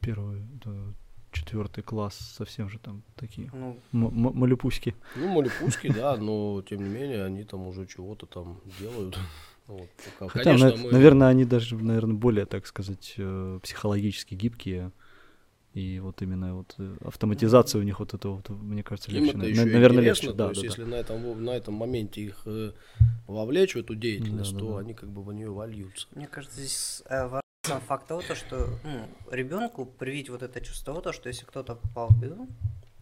Первый, 0.00 0.42
да, 0.64 0.72
четвертый 1.30 1.82
класс 1.82 2.16
совсем 2.16 2.68
же 2.68 2.78
там 2.78 3.02
такие 3.16 3.50
ну, 3.52 4.10
малюпуськи. 4.10 4.94
Ну, 5.16 5.28
малюпуськи, 5.28 5.92
да, 5.92 6.16
но 6.16 6.62
тем 6.62 6.82
не 6.82 6.88
менее 6.88 7.24
они 7.24 7.44
там 7.44 7.66
уже 7.66 7.86
чего-то 7.86 8.26
там 8.26 8.60
делают. 8.78 9.18
Вот, 9.68 9.88
Хотя, 10.18 10.42
Конечно, 10.42 10.70
на, 10.70 10.76
мы... 10.76 10.90
наверное, 10.90 11.28
они 11.28 11.44
даже, 11.44 11.76
наверное, 11.76 12.16
более, 12.16 12.46
так 12.46 12.66
сказать, 12.66 13.14
э, 13.16 13.60
психологически 13.62 14.34
гибкие 14.34 14.90
И 15.74 16.00
вот 16.00 16.20
именно 16.20 16.54
вот 16.56 16.74
э, 16.78 16.96
автоматизация 17.04 17.80
у 17.80 17.82
них 17.82 17.98
вот 17.98 18.12
это 18.12 18.28
вот, 18.28 18.48
мне 18.50 18.82
кажется, 18.82 19.10
Им 19.10 19.16
легче. 19.24 19.30
это 19.30 19.38
На- 19.38 19.44
еще 19.44 19.64
наверное, 19.64 20.02
легче, 20.04 20.26
то 20.28 20.32
да, 20.34 20.48
есть 20.48 20.60
да, 20.60 20.66
если 20.66 20.84
да. 20.84 20.90
на 20.90 20.94
этом, 20.96 21.44
на 21.44 21.50
этом 21.50 21.74
моменте 21.74 22.20
их 22.20 22.42
э, 22.44 22.72
вовлечь 23.26 23.74
в 23.74 23.78
эту 23.78 23.94
деятельность, 23.94 24.52
Да, 24.52 24.58
да, 24.58 24.66
то 24.66 24.72
да. 24.74 24.78
они 24.80 24.94
как 24.94 25.08
бы 25.10 25.22
в 25.22 25.32
нее 25.32 25.50
вольются. 25.50 26.06
Мне 26.14 26.26
кажется, 26.26 26.58
здесь 26.60 27.02
э, 27.06 27.26
важен 27.26 27.80
факт 27.86 28.06
того, 28.06 28.20
то, 28.20 28.34
что 28.34 28.68
ну, 28.84 29.08
ребенку 29.30 29.86
привить 29.86 30.28
вот 30.28 30.42
это 30.42 30.60
чувство 30.60 31.00
того, 31.00 31.12
что 31.14 31.28
если 31.28 31.46
кто-то 31.46 31.76
попал 31.76 32.08
в 32.08 32.20
беду, 32.20 32.48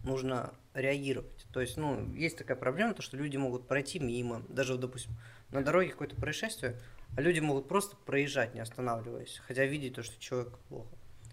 нужно 0.04 0.52
реагировать. 0.74 1.46
То 1.52 1.60
есть, 1.60 1.76
ну, 1.76 2.14
есть 2.14 2.38
такая 2.38 2.56
проблема, 2.56 2.94
то, 2.94 3.02
что 3.02 3.16
люди 3.16 3.36
могут 3.36 3.66
пройти 3.66 3.98
мимо, 3.98 4.42
даже, 4.48 4.72
вот, 4.74 4.80
допустим, 4.80 5.12
на 5.50 5.64
дороге 5.64 5.88
какое-то 5.90 6.14
происшествие, 6.14 6.78
а 7.16 7.20
люди 7.20 7.40
могут 7.40 7.66
просто 7.66 7.96
проезжать, 8.06 8.54
не 8.54 8.60
останавливаясь, 8.60 9.40
хотя 9.48 9.64
видеть 9.66 9.94
то, 9.94 10.04
что 10.04 10.20
человек 10.20 10.56
плохо. 10.68 10.86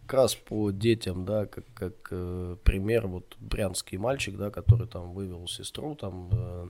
Как 0.07 0.13
раз 0.13 0.35
по 0.35 0.71
детям, 0.71 1.25
да, 1.25 1.47
как, 1.47 1.65
как 1.73 1.93
э, 2.11 2.55
пример, 2.63 3.07
вот 3.07 3.35
брянский 3.41 3.97
мальчик, 3.97 4.37
да, 4.37 4.49
который 4.49 4.87
там 4.87 5.11
вывел 5.11 5.49
сестру, 5.49 5.95
там, 5.95 6.29
э, 6.31 6.69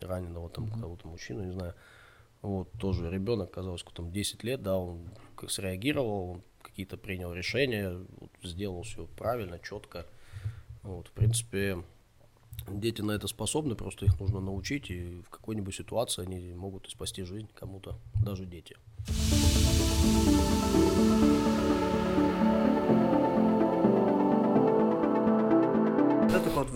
раненого 0.00 0.48
там 0.48 0.70
кого-то 0.70 1.06
мужчину, 1.06 1.44
не 1.44 1.52
знаю, 1.52 1.74
вот, 2.40 2.72
тоже 2.80 3.10
ребенок, 3.10 3.50
казалось, 3.50 3.84
там 3.94 4.10
10 4.10 4.42
лет, 4.42 4.62
да, 4.62 4.78
он 4.78 5.10
как 5.36 5.50
среагировал, 5.50 6.30
он 6.30 6.42
какие-то 6.62 6.96
принял 6.96 7.34
решения, 7.34 7.90
вот, 8.20 8.30
сделал 8.42 8.84
все 8.84 9.06
правильно, 9.18 9.58
четко, 9.58 10.06
вот, 10.82 11.08
в 11.08 11.12
принципе, 11.12 11.84
дети 12.68 13.02
на 13.02 13.12
это 13.12 13.28
способны, 13.28 13.74
просто 13.74 14.06
их 14.06 14.18
нужно 14.18 14.40
научить, 14.40 14.90
и 14.90 15.20
в 15.26 15.28
какой-нибудь 15.28 15.74
ситуации 15.74 16.22
они 16.22 16.54
могут 16.54 16.86
и 16.86 16.90
спасти 16.90 17.22
жизнь 17.22 17.50
кому-то, 17.54 17.98
даже 18.24 18.46
дети. 18.46 18.78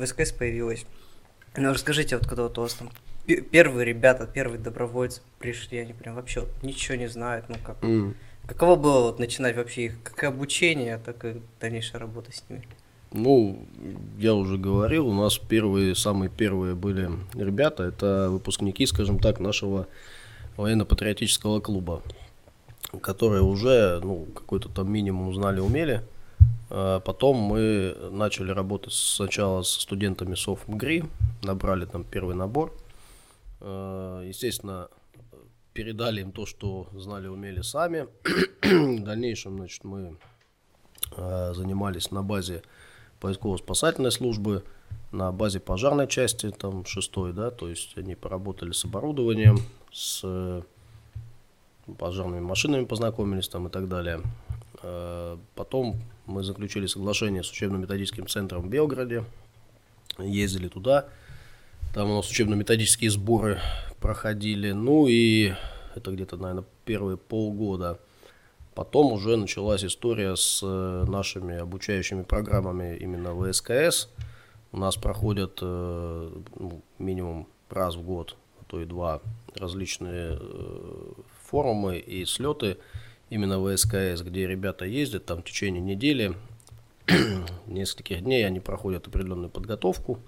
Когда 0.02 0.14
только 0.14 0.18
вот 0.18 0.24
в 0.24 0.28
СКС 0.28 0.32
появилась, 0.32 0.86
ну 1.56 1.70
расскажите, 1.72 2.16
вот 2.16 2.26
когда 2.26 2.42
вот 2.44 2.58
у 2.58 2.62
вас 2.62 2.74
там 2.74 2.90
пе- 3.26 3.40
первые 3.40 3.84
ребята, 3.84 4.26
первые 4.26 4.58
добровольцы 4.58 5.20
пришли, 5.38 5.78
они 5.78 5.92
прям 5.92 6.14
вообще 6.14 6.40
вот 6.40 6.50
ничего 6.62 6.96
не 6.96 7.08
знают, 7.08 7.48
ну 7.48 7.56
как, 7.64 7.76
каково 8.46 8.76
было 8.76 9.00
вот 9.02 9.18
начинать 9.18 9.56
вообще 9.56 9.86
их, 9.86 10.02
как 10.02 10.24
обучение, 10.24 10.98
так 10.98 11.24
и 11.24 11.40
дальнейшая 11.60 12.00
работа 12.00 12.32
с 12.32 12.44
ними? 12.48 12.66
Ну, 13.12 13.66
я 14.18 14.34
уже 14.34 14.56
говорил, 14.56 15.06
у 15.06 15.12
нас 15.12 15.36
первые, 15.36 15.94
самые 15.94 16.30
первые 16.30 16.74
были 16.74 17.10
ребята, 17.34 17.84
это 17.84 18.28
выпускники, 18.30 18.86
скажем 18.86 19.18
так, 19.18 19.38
нашего 19.38 19.86
военно-патриотического 20.56 21.60
клуба, 21.60 22.02
которые 23.02 23.42
уже, 23.42 24.00
ну, 24.02 24.24
какой-то 24.34 24.70
там 24.70 24.90
минимум 24.90 25.34
знали, 25.34 25.60
умели. 25.60 26.02
А 26.70 27.00
Потом 27.00 27.36
мы 27.36 27.94
начали 28.10 28.50
работать 28.50 28.92
сначала 28.92 29.62
с 29.62 29.68
студентами 29.68 30.34
СОФ 30.34 30.68
МГРИ, 30.68 31.04
набрали 31.42 31.84
там 31.84 32.04
первый 32.04 32.34
набор. 32.34 32.72
А, 33.60 34.22
Естественно, 34.22 34.88
передали 35.74 36.22
им 36.22 36.32
то, 36.32 36.46
что 36.46 36.88
знали, 36.94 37.26
умели 37.26 37.60
сами. 37.62 38.06
В 38.62 39.02
дальнейшем, 39.02 39.58
значит, 39.58 39.84
мы 39.84 40.16
а, 41.16 41.52
занимались 41.54 42.10
на 42.10 42.22
базе 42.22 42.62
поисково-спасательной 43.20 44.10
службы, 44.10 44.64
на 45.12 45.30
базе 45.30 45.60
пожарной 45.60 46.08
части, 46.08 46.50
там, 46.50 46.84
шестой, 46.84 47.32
да, 47.32 47.50
то 47.50 47.68
есть 47.68 47.96
они 47.96 48.14
поработали 48.14 48.72
с 48.72 48.84
оборудованием, 48.84 49.58
с 49.92 50.22
э, 50.24 50.62
пожарными 51.98 52.40
машинами 52.40 52.84
познакомились 52.84 53.48
там 53.48 53.68
и 53.68 53.70
так 53.70 53.88
далее. 53.88 54.22
Э, 54.82 55.36
Потом 55.54 55.96
мы 56.26 56.42
заключили 56.42 56.86
соглашение 56.86 57.42
с 57.42 57.50
учебно-методическим 57.50 58.26
центром 58.26 58.62
в 58.62 58.68
Белгороде, 58.68 59.24
ездили 60.18 60.68
туда, 60.68 61.08
там 61.94 62.10
у 62.10 62.16
нас 62.16 62.30
учебно-методические 62.30 63.10
сборы 63.10 63.60
проходили, 64.00 64.72
ну 64.72 65.06
и 65.08 65.52
это 65.94 66.10
где-то, 66.10 66.36
наверное, 66.36 66.64
первые 66.84 67.16
полгода. 67.16 67.98
Потом 68.74 69.12
уже 69.12 69.36
началась 69.36 69.84
история 69.84 70.34
с 70.34 70.60
э, 70.62 71.04
нашими 71.06 71.58
обучающими 71.58 72.22
программами 72.22 72.96
именно 72.96 73.34
в 73.34 73.52
СКС. 73.52 74.08
У 74.72 74.78
нас 74.78 74.96
проходят 74.96 75.58
э, 75.60 76.30
ну, 76.56 76.82
минимум 76.98 77.46
раз 77.68 77.96
в 77.96 78.02
год, 78.02 78.36
а 78.60 78.64
то 78.66 78.80
и 78.80 78.86
два 78.86 79.20
различные 79.54 80.40
форумы 81.44 81.98
и 81.98 82.24
слеты 82.24 82.78
именно 83.32 83.58
в 83.58 83.74
СКС, 83.74 84.20
где 84.20 84.46
ребята 84.46 84.84
ездят 84.84 85.24
там 85.24 85.40
в 85.40 85.44
течение 85.44 85.80
недели, 85.80 86.34
нескольких 87.66 88.20
дней 88.22 88.46
они 88.46 88.60
проходят 88.60 89.06
определенную 89.06 89.48
подготовку. 89.48 90.20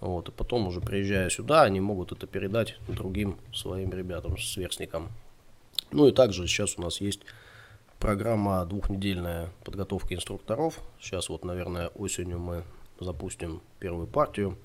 Вот, 0.00 0.28
и 0.28 0.32
потом 0.32 0.66
уже 0.66 0.80
приезжая 0.80 1.28
сюда, 1.28 1.64
они 1.64 1.80
могут 1.80 2.12
это 2.12 2.26
передать 2.26 2.76
другим 2.88 3.36
своим 3.52 3.90
ребятам, 3.90 4.38
сверстникам. 4.38 5.08
Ну 5.90 6.08
и 6.08 6.12
также 6.12 6.46
сейчас 6.46 6.78
у 6.78 6.82
нас 6.82 7.02
есть 7.02 7.20
программа 7.98 8.64
двухнедельная 8.64 9.50
подготовки 9.64 10.14
инструкторов. 10.14 10.80
Сейчас 11.00 11.28
вот, 11.28 11.44
наверное, 11.44 11.88
осенью 11.88 12.38
мы 12.38 12.62
запустим 12.98 13.60
первую 13.78 14.06
партию. 14.06 14.56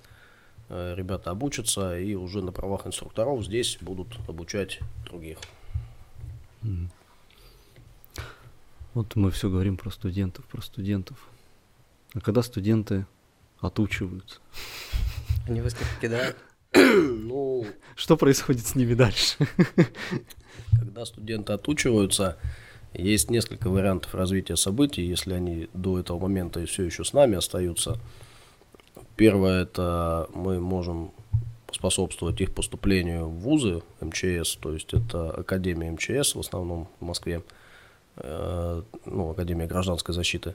Э, 0.69 0.93
Ребята 0.95 1.31
обучатся 1.31 1.99
и 1.99 2.15
уже 2.15 2.41
на 2.41 2.53
правах 2.53 2.87
инструкторов 2.87 3.43
здесь 3.43 3.77
будут 3.81 4.07
обучать 4.29 4.79
других. 5.05 5.39
Вот 8.93 9.15
мы 9.15 9.31
все 9.31 9.49
говорим 9.49 9.77
про 9.77 9.89
студентов, 9.89 10.45
про 10.45 10.61
студентов. 10.61 11.17
А 12.13 12.19
когда 12.19 12.43
студенты 12.43 13.07
отучиваются, 13.59 14.39
Они 15.47 15.61
выставки 15.61 16.01
кидают. 16.01 16.37
Ну, 16.75 17.65
что 17.95 18.17
происходит 18.17 18.65
с 18.65 18.75
ними 18.75 18.93
дальше? 18.93 19.37
Когда 20.71 21.05
студенты 21.05 21.53
отучиваются, 21.53 22.37
есть 22.93 23.29
несколько 23.31 23.69
вариантов 23.69 24.13
развития 24.13 24.55
событий, 24.55 25.03
если 25.03 25.33
они 25.33 25.69
до 25.73 25.99
этого 25.99 26.19
момента 26.19 26.63
все 26.65 26.83
еще 26.83 27.03
с 27.03 27.13
нами 27.13 27.37
остаются. 27.37 27.99
Первое, 29.15 29.63
это 29.63 30.27
мы 30.33 30.59
можем 30.59 31.11
способствовать 31.71 32.39
их 32.41 32.53
поступлению 32.53 33.27
в 33.27 33.39
вузы 33.39 33.81
МЧС, 33.99 34.57
то 34.57 34.73
есть 34.73 34.93
это 34.93 35.31
Академия 35.31 35.91
МЧС 35.91 36.35
в 36.35 36.39
основном 36.39 36.87
в 36.99 37.05
Москве, 37.05 37.41
ну, 38.17 39.31
Академия 39.31 39.65
гражданской 39.65 40.13
защиты. 40.13 40.53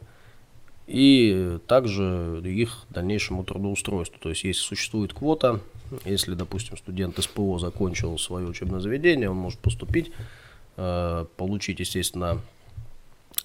И 0.86 1.58
также 1.66 2.40
их 2.44 2.86
дальнейшему 2.88 3.44
трудоустройству. 3.44 4.18
То 4.18 4.30
есть, 4.30 4.44
если 4.44 4.62
существует 4.62 5.12
квота, 5.12 5.60
если, 6.04 6.34
допустим, 6.34 6.78
студент 6.78 7.22
СПО 7.22 7.58
закончил 7.58 8.18
свое 8.18 8.46
учебное 8.46 8.80
заведение, 8.80 9.30
он 9.30 9.36
может 9.36 9.58
поступить, 9.60 10.10
э, 10.76 11.26
получить, 11.36 11.80
естественно, 11.80 12.40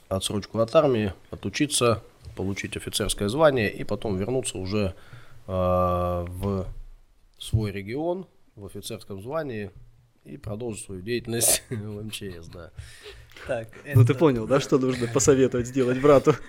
отсрочку 0.08 0.60
от 0.60 0.74
армии, 0.76 1.14
отучиться, 1.32 2.02
получить 2.36 2.78
офицерское 2.78 3.28
звание 3.28 3.72
и 3.72 3.84
потом 3.84 4.18
вернуться 4.18 4.58
уже 4.58 4.94
э, 5.48 5.52
в 5.52 6.66
свой 7.38 7.72
регион 7.72 8.26
в 8.56 8.66
офицерском 8.66 9.22
звании 9.22 9.72
и 10.26 10.38
продолжить 10.38 10.86
свою 10.86 11.02
деятельность 11.02 11.64
в 11.70 12.04
МЧС, 12.04 12.48
да. 12.48 12.72
Так, 13.48 13.70
Ну 13.94 14.06
ты 14.06 14.12
это- 14.14 14.20
понял, 14.20 14.48
да, 14.48 14.60
что 14.60 14.78
нужно 14.78 15.08
посоветовать 15.08 15.68
сделать 15.68 16.00
брату? 16.02 16.34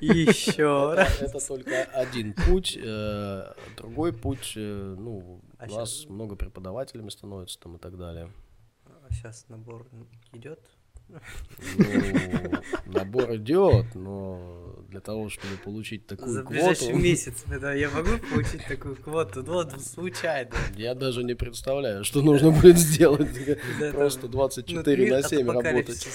Еще 0.00 0.94
раз. 0.94 1.20
Это 1.20 1.46
только 1.46 1.82
один 1.84 2.32
путь. 2.32 2.78
э, 2.80 3.52
Другой 3.76 4.12
путь, 4.12 4.52
э, 4.56 4.94
ну, 4.98 5.40
А 5.58 5.66
у 5.66 5.74
нас 5.74 6.06
много 6.06 6.36
преподавателями 6.36 7.10
становится 7.10 7.58
там 7.60 7.76
и 7.76 7.78
так 7.78 7.98
далее. 7.98 8.32
Сейчас 9.10 9.46
набор 9.48 9.86
идет. 10.32 10.60
Ну, 11.76 12.62
набор 12.86 13.36
идет, 13.36 13.94
но 13.94 14.60
для 14.88 15.00
того, 15.00 15.28
чтобы 15.28 15.56
получить 15.56 16.06
такую 16.06 16.30
За 16.30 16.42
квоту, 16.42 16.54
ближайший 16.54 16.92
месяц 16.92 17.44
да, 17.46 17.72
я 17.72 17.90
могу 17.90 18.18
получить 18.30 18.66
такую 18.66 18.96
квоту, 18.96 19.42
ну 19.42 19.54
вот 19.54 19.80
случайно. 19.80 20.50
я 20.76 20.94
даже 20.94 21.22
не 21.22 21.34
представляю, 21.34 22.04
что 22.04 22.22
нужно 22.22 22.50
будет 22.50 22.78
сделать. 22.78 23.28
Просто 23.92 24.22
там, 24.22 24.30
24 24.32 25.04
мир 25.04 25.12
на 25.12 25.18
от 25.18 25.28
7 25.28 25.50
работать. 25.50 26.08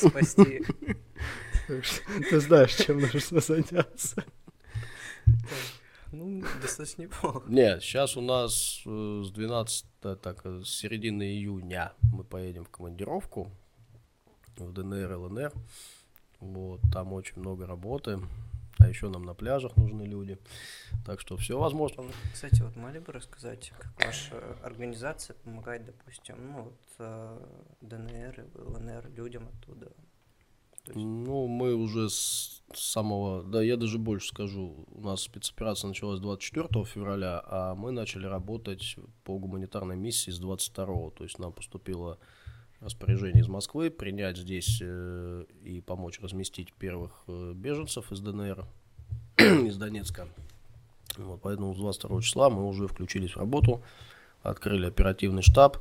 Ты 2.29 2.39
знаешь, 2.39 2.75
чем 2.75 2.99
нужно 2.99 3.39
заняться. 3.39 4.23
Ну, 6.11 6.43
достаточно 6.61 7.03
неплохо. 7.03 7.43
Нет, 7.47 7.83
сейчас 7.83 8.15
у 8.15 8.21
нас 8.21 8.81
э, 8.85 9.23
с 9.25 9.31
12, 9.31 9.85
да, 10.01 10.15
так, 10.15 10.41
э, 10.45 10.61
с 10.63 10.69
середины 10.69 11.23
июня 11.23 11.93
мы 12.13 12.23
поедем 12.23 12.63
в 12.63 12.69
командировку 12.69 13.51
в 14.57 14.71
ДНР, 14.73 15.13
ЛНР. 15.13 15.53
Вот, 16.39 16.81
там 16.91 17.13
очень 17.13 17.39
много 17.39 17.65
работы. 17.65 18.19
А 18.77 18.89
еще 18.89 19.07
нам 19.07 19.23
на 19.23 19.33
пляжах 19.33 19.77
нужны 19.77 20.03
люди. 20.03 20.37
Так 21.05 21.21
что 21.21 21.37
все 21.37 21.57
возможно. 21.57 22.03
Вот, 22.03 22.13
Кстати, 22.33 22.61
вот 22.61 22.75
могли 22.75 22.99
бы 22.99 23.13
рассказать, 23.13 23.71
как 23.77 24.05
ваша 24.05 24.35
организация 24.63 25.33
помогает, 25.35 25.85
допустим, 25.85 26.35
ну 26.51 26.63
вот 26.63 26.79
э, 26.99 27.39
ДНР 27.81 28.41
и 28.41 28.57
ЛНР 28.57 29.09
людям 29.15 29.47
оттуда? 29.47 29.91
Есть- 30.87 30.95
Ну, 30.97 31.47
мы 31.47 31.73
уже 31.73 32.09
с 32.09 32.61
самого, 32.73 33.43
да, 33.43 33.63
я 33.63 33.77
даже 33.77 33.97
больше 33.97 34.27
скажу, 34.27 34.85
у 34.91 35.01
нас 35.01 35.21
спецоперация 35.21 35.87
началась 35.87 36.19
24 36.19 36.83
февраля, 36.83 37.41
а 37.45 37.75
мы 37.75 37.91
начали 37.91 38.25
работать 38.27 38.97
по 39.23 39.39
гуманитарной 39.39 39.95
миссии 39.95 40.31
с 40.31 40.37
22, 40.37 41.11
то 41.11 41.23
есть 41.23 41.39
нам 41.39 41.53
поступило 41.53 42.19
распоряжение 42.85 43.41
из 43.41 43.47
Москвы 43.47 43.89
принять 43.89 44.37
здесь 44.37 44.79
э, 44.81 45.43
и 45.63 45.81
помочь 45.81 46.19
разместить 46.21 46.71
первых 46.73 47.11
э, 47.27 47.53
беженцев 47.55 48.11
из 48.11 48.19
ДНР, 48.19 48.63
из 49.37 49.75
Донецка. 49.77 50.27
Вот, 51.17 51.41
поэтому 51.41 51.73
с 51.73 51.77
22 51.77 52.21
числа 52.21 52.49
мы 52.49 52.65
уже 52.67 52.87
включились 52.87 53.31
в 53.31 53.37
работу, 53.37 53.81
открыли 54.43 54.85
оперативный 54.85 55.41
штаб. 55.41 55.77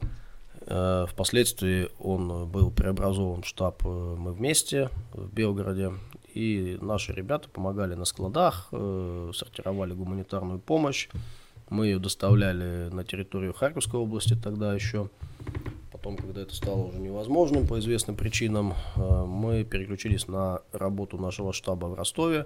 Э, 0.63 1.05
впоследствии 1.09 1.91
он 1.99 2.49
был 2.49 2.71
преобразован 2.71 3.43
в 3.43 3.47
штаб 3.47 3.85
«Мы 3.85 4.33
вместе» 4.33 4.89
в 5.13 5.33
Белгороде. 5.33 5.93
И 6.33 6.79
наши 6.81 7.13
ребята 7.13 7.49
помогали 7.49 7.95
на 7.95 8.05
складах, 8.05 8.69
сортировали 8.71 9.93
гуманитарную 9.93 10.59
помощь. 10.59 11.09
Мы 11.69 11.87
ее 11.87 11.99
доставляли 12.01 12.89
на 12.91 13.05
территорию 13.05 13.55
Харьковской 13.55 14.01
области 14.01 14.35
тогда 14.35 14.75
еще. 14.75 15.11
Потом, 16.05 16.19
когда 16.19 16.43
это 16.43 16.55
стало 16.55 16.83
уже 16.83 16.99
невозможным 16.99 17.67
по 17.67 17.79
известным 17.79 18.15
причинам, 18.15 18.75
мы 18.95 19.65
переключились 19.65 20.29
на 20.29 20.61
работу 20.73 21.17
нашего 21.17 21.55
штаба 21.55 21.87
в 21.87 21.95
Ростове 21.95 22.45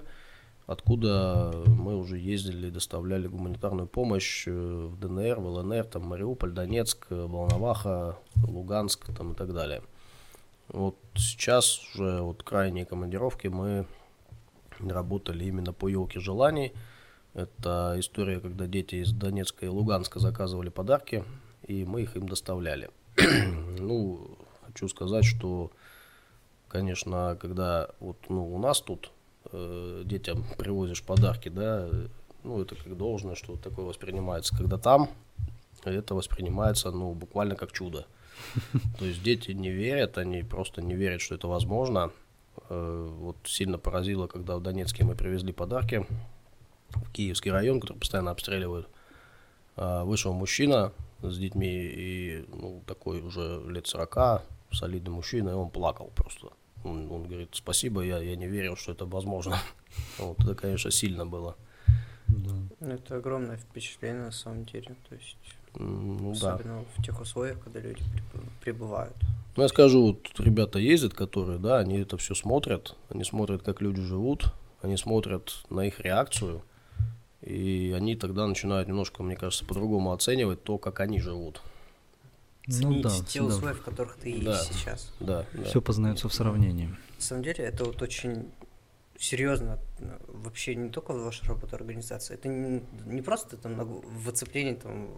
откуда 0.65 1.51
мы 1.65 1.97
уже 1.97 2.17
ездили 2.19 2.67
и 2.67 2.71
доставляли 2.71 3.27
гуманитарную 3.27 3.87
помощь 3.87 4.47
э, 4.47 4.51
в 4.51 4.99
ДНР, 4.99 5.39
в 5.39 5.47
ЛНР, 5.47 5.85
там 5.85 6.03
Мариуполь, 6.03 6.51
Донецк, 6.51 7.07
Волноваха, 7.09 8.19
Луганск 8.47 9.07
там, 9.17 9.31
и 9.33 9.35
так 9.35 9.51
далее. 9.51 9.81
Вот 10.67 10.95
сейчас 11.15 11.81
уже 11.89 12.21
вот 12.21 12.43
крайние 12.43 12.85
командировки 12.85 13.47
мы 13.47 13.87
работали 14.79 15.45
именно 15.45 15.73
по 15.73 15.87
елке 15.87 16.19
желаний. 16.19 16.71
Это 17.33 17.95
история, 17.97 18.39
когда 18.39 18.67
дети 18.67 18.97
из 18.97 19.11
Донецка 19.11 19.65
и 19.65 19.69
Луганска 19.69 20.19
заказывали 20.19 20.69
подарки, 20.69 21.23
и 21.65 21.83
мы 21.83 22.03
их 22.03 22.15
им 22.15 22.29
доставляли. 22.29 22.91
ну, 23.79 24.37
хочу 24.65 24.87
сказать, 24.87 25.25
что, 25.25 25.71
конечно, 26.67 27.37
когда 27.39 27.89
вот 27.99 28.17
ну, 28.29 28.53
у 28.53 28.59
нас 28.59 28.81
тут 28.81 29.11
э, 29.51 30.03
детям 30.05 30.45
привозишь 30.57 31.03
подарки, 31.03 31.49
да, 31.49 31.89
ну, 32.43 32.61
это 32.61 32.75
как 32.75 32.95
должное, 32.97 33.35
что 33.35 33.55
такое 33.55 33.85
воспринимается. 33.85 34.55
Когда 34.55 34.77
там, 34.77 35.09
это 35.83 36.15
воспринимается, 36.15 36.91
ну, 36.91 37.13
буквально 37.13 37.55
как 37.55 37.71
чудо. 37.71 38.05
То 38.99 39.05
есть 39.05 39.21
дети 39.23 39.51
не 39.51 39.69
верят, 39.69 40.17
они 40.17 40.43
просто 40.43 40.81
не 40.81 40.95
верят, 40.95 41.21
что 41.21 41.35
это 41.35 41.47
возможно. 41.47 42.11
Э, 42.69 43.07
вот 43.19 43.37
сильно 43.45 43.77
поразило, 43.77 44.27
когда 44.27 44.57
в 44.57 44.61
Донецке 44.61 45.03
мы 45.03 45.15
привезли 45.15 45.51
подарки 45.51 46.05
в 46.89 47.11
Киевский 47.11 47.51
район, 47.51 47.79
который 47.79 47.97
постоянно 47.99 48.31
обстреливают. 48.31 48.87
А, 49.75 50.03
вышел 50.03 50.33
мужчина 50.33 50.91
с 51.21 51.37
детьми, 51.37 51.67
и 51.67 52.45
ну, 52.49 52.81
такой 52.85 53.21
уже 53.21 53.61
лет 53.67 53.87
40, 53.87 54.43
солидный 54.71 55.11
мужчина, 55.11 55.49
и 55.49 55.53
он 55.53 55.69
плакал 55.69 56.11
просто. 56.15 56.47
Он, 56.83 57.11
он 57.11 57.23
говорит, 57.23 57.49
спасибо, 57.53 58.01
я, 58.01 58.19
я 58.19 58.35
не 58.35 58.47
верил, 58.47 58.75
что 58.75 58.91
это 58.91 59.05
возможно. 59.05 59.57
Вот 60.19 60.39
это, 60.39 60.53
конечно, 60.53 60.91
сильно 60.91 61.25
было. 61.25 61.55
Да. 62.27 62.87
Это 62.87 63.17
огромное 63.17 63.57
впечатление 63.57 64.25
на 64.25 64.31
самом 64.31 64.65
деле. 64.65 64.95
То 65.09 65.15
есть, 65.15 65.37
ну, 65.75 66.31
особенно 66.31 66.81
да. 66.81 66.85
в 66.95 67.03
тех 67.03 67.19
условиях, 67.19 67.59
когда 67.59 67.79
люди 67.79 68.03
прибывают. 68.61 69.15
Ну, 69.55 69.63
я 69.63 69.69
скажу, 69.69 70.07
вот 70.07 70.39
ребята 70.39 70.79
ездят, 70.79 71.13
которые, 71.13 71.57
да, 71.57 71.79
они 71.79 71.99
это 71.99 72.17
все 72.17 72.35
смотрят, 72.35 72.95
они 73.09 73.23
смотрят, 73.23 73.63
как 73.63 73.81
люди 73.81 74.01
живут, 74.01 74.53
они 74.81 74.95
смотрят 74.95 75.65
на 75.69 75.81
их 75.81 75.99
реакцию, 75.99 76.61
и 77.49 77.91
они 77.91 78.15
тогда 78.15 78.47
начинают 78.47 78.87
немножко, 78.87 79.23
мне 79.23 79.35
кажется, 79.35 79.65
по-другому 79.65 80.11
оценивать 80.13 80.63
то, 80.63 80.77
как 80.77 80.99
они 80.99 81.19
живут 81.19 81.61
ценить 82.69 83.03
ну, 83.03 83.09
да, 83.09 83.25
те 83.27 83.41
условия, 83.41 83.73
в 83.73 83.81
которых 83.81 84.15
ты 84.17 84.39
да, 84.41 84.51
есть 84.51 84.73
сейчас. 84.73 85.11
Да, 85.19 85.45
да. 85.53 85.63
Все 85.63 85.81
познается 85.81 86.29
в 86.29 86.33
сравнении. 86.33 86.87
На 86.87 87.21
самом 87.21 87.43
деле 87.43 87.65
это 87.65 87.85
вот 87.85 88.01
очень 88.01 88.51
серьезно 89.17 89.79
вообще 90.27 90.75
не 90.75 90.89
только 90.89 91.11
ваша 91.11 91.45
работа 91.45 91.75
организации, 91.75 92.35
это 92.35 92.47
не, 92.47 92.81
не 93.05 93.21
просто 93.21 93.57
там 93.57 93.75
на, 93.75 93.83
в 93.83 94.29
оцеплении 94.29 94.75
там 94.75 95.09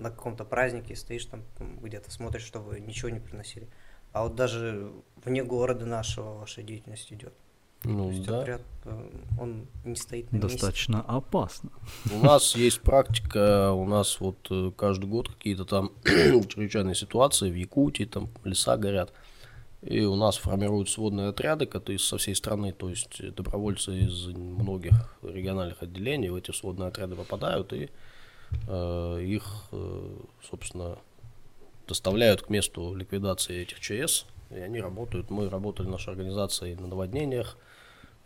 на 0.00 0.10
каком-то 0.10 0.44
празднике 0.44 0.96
стоишь 0.96 1.26
там 1.26 1.42
где-то 1.82 2.10
смотришь, 2.10 2.44
чтобы 2.44 2.80
ничего 2.80 3.10
не 3.10 3.20
приносили, 3.20 3.68
а 4.12 4.22
вот 4.22 4.36
даже 4.36 4.90
вне 5.24 5.44
города 5.44 5.84
нашего 5.84 6.38
ваша 6.38 6.62
деятельность 6.62 7.12
идет. 7.12 7.34
Ну, 7.84 8.12
То 8.12 8.30
да. 8.30 8.40
отряд, 8.40 8.62
э, 8.84 9.10
он 9.40 9.66
не 9.84 9.94
стоит 9.96 10.32
на 10.32 10.40
Достаточно 10.40 10.96
месте. 10.96 11.08
опасно. 11.08 11.70
У 12.12 12.18
нас 12.18 12.56
есть 12.56 12.80
практика, 12.80 13.72
у 13.72 13.86
нас 13.86 14.18
вот 14.20 14.38
э, 14.50 14.72
каждый 14.76 15.06
год 15.06 15.28
какие-то 15.28 15.64
там 15.64 15.92
чрезвычайные 16.04 16.94
ситуации 16.94 17.50
в 17.50 17.54
Якутии, 17.54 18.04
там 18.04 18.28
леса 18.44 18.76
горят. 18.76 19.12
И 19.82 20.00
у 20.00 20.16
нас 20.16 20.36
формируют 20.36 20.88
сводные 20.88 21.28
отряды, 21.28 21.66
которые 21.66 21.98
со 21.98 22.16
всей 22.18 22.34
страны, 22.34 22.72
то 22.72 22.88
есть 22.88 23.34
добровольцы 23.34 23.96
из 24.00 24.26
многих 24.26 25.16
региональных 25.22 25.82
отделений 25.82 26.28
в 26.30 26.34
эти 26.34 26.50
сводные 26.50 26.88
отряды 26.88 27.14
попадают 27.14 27.72
и 27.72 27.90
э, 28.66 29.22
их, 29.22 29.44
э, 29.70 30.16
собственно, 30.50 30.96
доставляют 31.86 32.42
к 32.42 32.48
месту 32.50 32.94
ликвидации 32.94 33.62
этих 33.62 33.78
ЧС, 33.78 34.26
и 34.50 34.58
они 34.58 34.80
работают. 34.80 35.30
Мы 35.30 35.48
работали 35.48 35.88
нашей 35.88 36.10
организацией 36.10 36.74
на 36.76 36.86
наводнениях, 36.86 37.56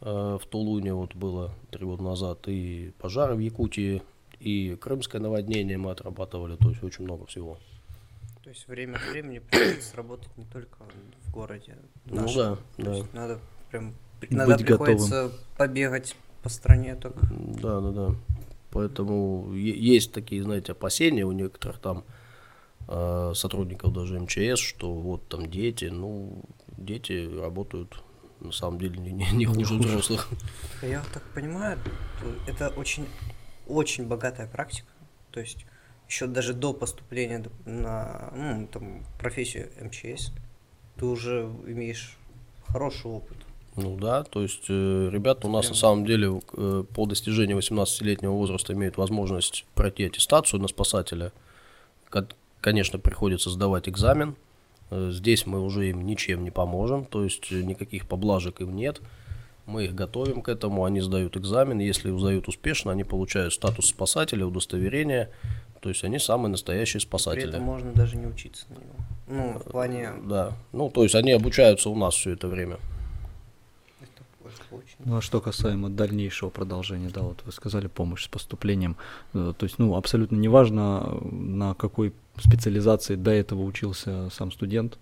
Э, 0.00 0.38
в 0.40 0.46
Тулуне 0.46 0.94
вот 0.94 1.14
было 1.14 1.52
три 1.70 1.84
года 1.84 2.02
назад, 2.02 2.48
и 2.48 2.92
пожары 2.98 3.34
в 3.34 3.38
Якутии, 3.38 4.02
и 4.38 4.76
крымское 4.80 5.20
наводнение 5.20 5.76
мы 5.76 5.90
отрабатывали, 5.90 6.56
то 6.56 6.70
есть 6.70 6.82
очень 6.82 7.04
много 7.04 7.26
всего. 7.26 7.58
То 8.42 8.48
есть 8.48 8.66
время 8.66 8.96
от 8.96 9.10
времени 9.10 9.38
приходится 9.40 9.96
работать 9.96 10.30
не 10.38 10.44
только 10.46 10.78
в 11.26 11.30
городе. 11.30 11.76
Ну 12.06 12.22
нашем. 12.22 12.58
Ну 12.78 12.84
да, 12.84 12.92
да. 12.92 13.06
надо 13.12 13.38
прям 13.70 13.94
иногда 14.30 14.56
Быть 14.56 14.66
приходится 14.66 15.24
готовым. 15.24 15.32
побегать 15.58 16.16
по 16.42 16.48
стране 16.48 16.96
только. 16.96 17.26
Да, 17.30 17.80
да, 17.80 17.90
да. 17.90 18.14
Поэтому 18.70 19.52
есть 19.52 20.12
такие, 20.12 20.42
знаете, 20.42 20.72
опасения 20.72 21.26
у 21.26 21.32
некоторых 21.32 21.78
там 21.78 22.04
сотрудников 22.86 23.92
даже 23.92 24.18
МЧС, 24.18 24.58
что 24.58 24.92
вот 24.92 25.28
там 25.28 25.48
дети, 25.48 25.84
ну, 25.84 26.42
дети 26.76 27.28
работают 27.40 28.02
на 28.40 28.52
самом 28.52 28.78
деле 28.78 28.98
не, 28.98 29.12
не, 29.12 29.32
не 29.32 29.44
хуже 29.44 29.74
взрослых. 29.74 30.28
Я 30.82 31.02
так 31.12 31.22
понимаю, 31.34 31.78
это 32.46 32.68
очень, 32.70 33.06
очень 33.66 34.06
богатая 34.06 34.46
практика. 34.46 34.88
То 35.30 35.40
есть 35.40 35.66
еще 36.08 36.26
даже 36.26 36.54
до 36.54 36.72
поступления 36.72 37.44
на 37.64 38.32
ну, 38.34 38.66
там, 38.66 39.04
профессию 39.18 39.70
МЧС 39.80 40.32
ты 40.96 41.06
уже 41.06 41.48
имеешь 41.66 42.16
хороший 42.66 43.10
опыт. 43.10 43.36
Ну 43.76 43.96
да, 43.96 44.24
то 44.24 44.42
есть 44.42 44.64
э, 44.68 45.08
ребята 45.10 45.46
у 45.46 45.50
нас 45.50 45.66
Прям... 45.66 45.72
на 45.72 45.78
самом 45.78 46.04
деле 46.04 46.40
э, 46.52 46.84
по 46.94 47.06
достижению 47.06 47.58
18-летнего 47.58 48.32
возраста 48.32 48.72
имеют 48.72 48.96
возможность 48.96 49.64
пройти 49.74 50.04
аттестацию 50.04 50.60
на 50.60 50.68
спасателя. 50.68 51.32
Конечно, 52.60 52.98
приходится 52.98 53.50
сдавать 53.50 53.88
экзамен, 53.88 54.36
Э, 54.90 55.10
здесь 55.12 55.46
мы 55.46 55.60
уже 55.60 55.88
им 55.88 56.04
ничем 56.04 56.44
не 56.44 56.50
поможем, 56.50 57.04
то 57.04 57.24
есть 57.24 57.50
э, 57.52 57.62
никаких 57.62 58.06
поблажек 58.06 58.60
им 58.60 58.74
нет. 58.74 59.00
Мы 59.66 59.84
их 59.84 59.94
готовим 59.94 60.42
к 60.42 60.48
этому, 60.48 60.84
они 60.84 61.00
сдают 61.00 61.36
экзамен. 61.36 61.78
Если 61.78 62.16
сдают 62.16 62.48
успешно, 62.48 62.90
они 62.90 63.04
получают 63.04 63.54
статус 63.54 63.86
спасателя, 63.86 64.44
удостоверение. 64.44 65.30
То 65.80 65.88
есть 65.88 66.02
они 66.02 66.18
самые 66.18 66.50
настоящие 66.50 67.00
спасатели. 67.00 67.42
При 67.42 67.50
этом 67.50 67.62
можно 67.62 67.92
даже 67.92 68.16
не 68.16 68.26
учиться 68.26 68.66
на 68.68 68.74
него. 68.74 68.94
Ну, 69.28 69.58
в 69.60 69.70
плане... 69.70 70.10
Да. 70.24 70.52
Ну, 70.72 70.90
то 70.90 71.04
есть 71.04 71.14
они 71.14 71.30
обучаются 71.30 71.88
у 71.88 71.94
нас 71.94 72.14
все 72.14 72.32
это 72.32 72.48
время. 72.48 72.78
Ну 75.04 75.16
а 75.16 75.20
что 75.22 75.40
касаемо 75.40 75.88
дальнейшего 75.88 76.50
продолжения, 76.50 77.08
да, 77.08 77.22
вот 77.22 77.42
вы 77.46 77.52
сказали 77.52 77.86
помощь 77.86 78.24
с 78.24 78.28
поступлением, 78.28 78.96
э, 79.32 79.54
то 79.56 79.64
есть, 79.64 79.78
ну, 79.78 79.96
абсолютно 79.96 80.36
неважно, 80.36 81.18
на 81.22 81.74
какой 81.74 82.12
специализации 82.36 83.14
до 83.14 83.30
этого 83.30 83.62
учился 83.62 84.28
сам 84.30 84.52
студент? 84.52 84.98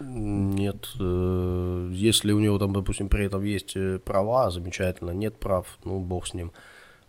Нет, 0.00 0.88
э, 0.98 1.90
если 1.92 2.32
у 2.32 2.40
него 2.40 2.58
там, 2.58 2.72
допустим, 2.72 3.08
при 3.08 3.26
этом 3.26 3.44
есть 3.44 3.76
э, 3.76 3.98
права, 3.98 4.50
замечательно, 4.50 5.10
нет 5.10 5.38
прав, 5.38 5.66
ну, 5.84 6.00
бог 6.00 6.26
с 6.26 6.34
ним. 6.34 6.52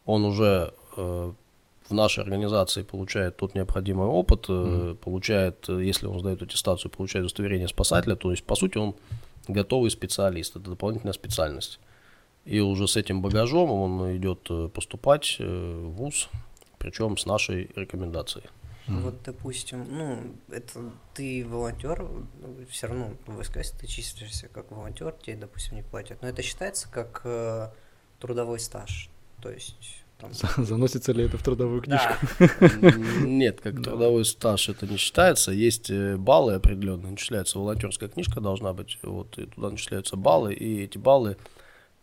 Он 0.06 0.26
уже 0.26 0.74
в 0.96 1.92
нашей 1.92 2.24
организации 2.24 2.84
получает 2.84 3.38
тот 3.38 3.56
необходимый 3.56 4.06
опыт, 4.06 4.48
mm. 4.48 4.96
получает, 4.98 5.68
если 5.70 6.06
он 6.06 6.20
сдает 6.20 6.42
аттестацию, 6.44 6.92
получает 6.92 7.24
удостоверение 7.26 7.68
спасателя, 7.68 8.16
то 8.16 8.30
есть, 8.30 8.44
по 8.44 8.54
сути, 8.54 8.78
он 8.78 8.94
готовый 9.48 9.90
специалист, 9.90 10.56
это 10.56 10.70
дополнительная 10.70 11.14
специальность. 11.14 11.80
И 12.46 12.60
уже 12.60 12.88
с 12.88 12.98
этим 12.98 13.22
багажом 13.22 13.72
он 13.72 14.18
идет 14.18 14.48
э, 14.50 14.68
поступать 14.68 15.38
э, 15.40 15.46
в 15.46 15.92
ВУЗ, 15.92 16.30
причем 16.78 17.18
с 17.18 17.26
нашей 17.26 17.70
рекомендацией. 17.76 18.46
Вот, 18.88 19.16
допустим, 19.24 19.86
ну, 19.90 20.20
это 20.50 20.92
ты 21.14 21.46
волонтер, 21.48 22.06
все 22.70 22.88
равно 22.88 23.12
в 23.28 23.42
ВСКС 23.42 23.72
ты 23.72 23.88
числишься 23.88 24.50
как 24.50 24.72
волонтер, 24.72 25.14
тебе, 25.24 25.38
допустим, 25.38 25.78
не 25.78 25.84
платят. 25.84 26.22
Но 26.22 26.28
это 26.28 26.42
считается 26.42 26.90
как 26.90 27.22
э, 27.24 27.70
трудовой 28.20 28.60
стаж. 28.60 29.10
То 29.42 29.50
есть 29.50 30.04
там... 30.18 30.32
Заносится 30.66 31.14
ли 31.14 31.26
это 31.26 31.38
в 31.38 31.44
трудовую 31.44 31.82
книжку? 31.82 32.14
Да, 32.40 32.92
Нет, 33.22 33.62
как 33.62 33.76
трудовой 33.84 34.26
стаж 34.26 34.68
это 34.68 34.86
не 34.86 34.98
считается. 34.98 35.52
Есть 35.52 35.90
э, 35.90 36.18
баллы 36.18 36.56
определенные, 36.56 37.12
начисляется 37.12 37.60
волонтерская 37.60 38.10
книжка 38.10 38.42
должна 38.42 38.74
быть, 38.74 39.00
вот, 39.02 39.38
и 39.38 39.46
туда 39.46 39.70
начисляются 39.70 40.18
баллы, 40.18 40.54
и 40.54 40.84
эти 40.84 40.98
баллы 40.98 41.38